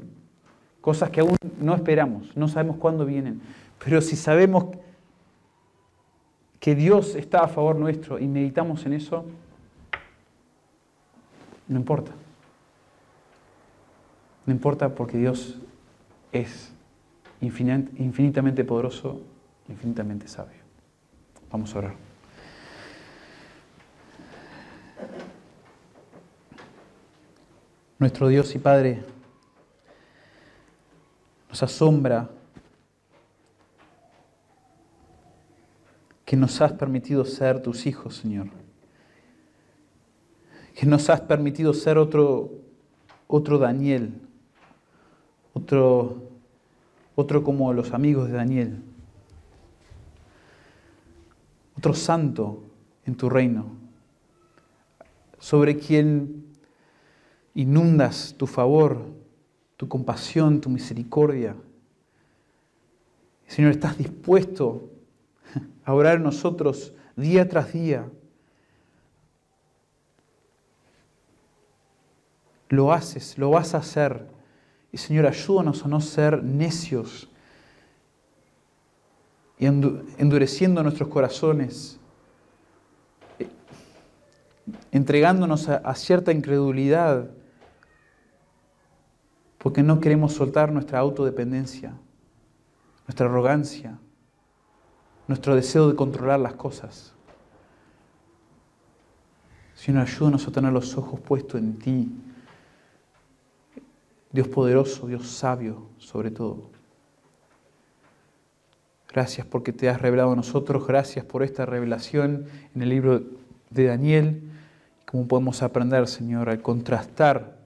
[0.81, 3.41] Cosas que aún no esperamos, no sabemos cuándo vienen.
[3.85, 4.67] Pero si sabemos
[6.61, 9.25] que Dios está a favor nuestro y meditamos en eso,
[11.69, 12.13] no importa.
[14.47, 15.59] No importa porque Dios
[16.33, 16.73] es
[17.41, 19.21] infinitamente poderoso,
[19.69, 20.59] infinitamente sabio.
[21.51, 21.95] Vamos a orar.
[27.99, 29.05] Nuestro Dios y Padre
[31.49, 32.31] nos asombra
[36.25, 38.68] que nos has permitido ser tus hijos, Señor
[40.79, 42.53] que nos has permitido ser otro,
[43.27, 44.13] otro Daniel,
[45.53, 46.31] otro,
[47.17, 48.81] otro como los amigos de Daniel,
[51.77, 52.63] otro santo
[53.07, 53.73] en tu reino,
[55.41, 56.47] sobre quien
[57.55, 59.01] inundas tu favor,
[59.77, 61.57] tu compasión, tu misericordia.
[63.49, 64.91] Señor, estás dispuesto
[65.85, 68.09] a orar en nosotros día tras día
[72.69, 74.27] lo haces, lo vas a hacer.
[74.93, 77.29] Y Señor, ayúdanos a no ser necios
[79.59, 81.99] y endureciendo nuestros corazones,
[84.93, 87.31] entregándonos a, cierta incredulidad,
[89.59, 91.93] porque no queremos soltar nuestra autodependencia,
[93.09, 93.99] nuestra arrogancia,
[95.27, 97.13] nuestro deseo de controlar las cosas.
[99.75, 102.13] Señor, ayúdanos a tener los ojos puestos en ti,
[104.33, 106.71] Dios poderoso, Dios sabio sobre todo.
[109.11, 110.87] Gracias porque te has revelado a nosotros.
[110.87, 113.23] Gracias por esta revelación en el libro
[113.71, 114.43] de Daniel.
[115.07, 117.57] ¿Cómo podemos aprender, Señor, al contrastar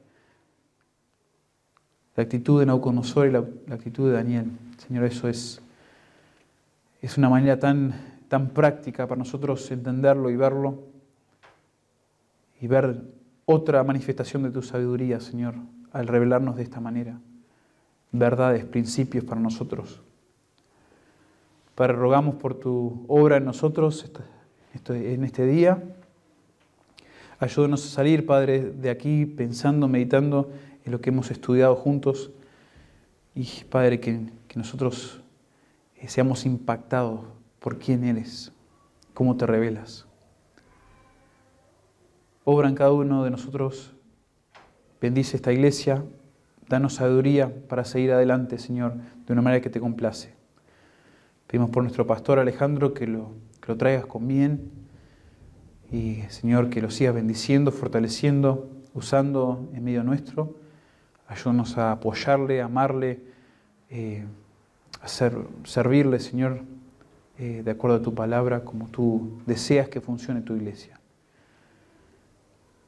[2.14, 3.44] la actitud de Nauconosor y la,
[3.74, 4.52] actitud de Daniel?
[4.86, 5.60] Señor, eso es,
[7.00, 7.92] es una manera tan,
[8.28, 10.78] tan práctica para nosotros entenderlo y verlo
[12.60, 13.02] y ver
[13.44, 15.56] otra manifestación de tu sabiduría, Señor,
[15.92, 17.18] al revelarnos de esta manera.
[18.10, 20.02] Verdades, principios para nosotros.
[21.74, 24.10] Padre, rogamos por tu obra en nosotros
[24.88, 25.82] en este día.
[27.38, 30.50] Ayúdanos a salir, Padre, de aquí pensando, meditando
[30.84, 32.30] en lo que hemos estudiado juntos.
[33.34, 35.22] Y, Padre, que, que nosotros
[36.06, 37.20] seamos impactados
[37.58, 38.52] por quién eres,
[39.14, 40.06] cómo te revelas.
[42.44, 43.91] Obra en cada uno de nosotros.
[45.02, 46.04] Bendice esta iglesia.
[46.68, 48.94] Danos sabiduría para seguir adelante, Señor,
[49.26, 50.32] de una manera que te complace.
[51.48, 53.32] Pedimos por nuestro pastor Alejandro que lo,
[53.66, 54.70] lo traigas con bien
[55.90, 60.54] y, Señor, que lo sigas bendiciendo, fortaleciendo, usando en medio nuestro.
[61.26, 63.18] Ayúdanos a apoyarle, a amarle,
[63.90, 64.24] eh,
[65.00, 66.60] a servirle, Señor,
[67.40, 71.00] eh, de acuerdo a tu palabra, como tú deseas que funcione tu iglesia.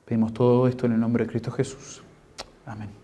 [0.05, 2.04] Pedimos todo esto en el nombre de Cristo Jesús.
[2.67, 3.04] Amén.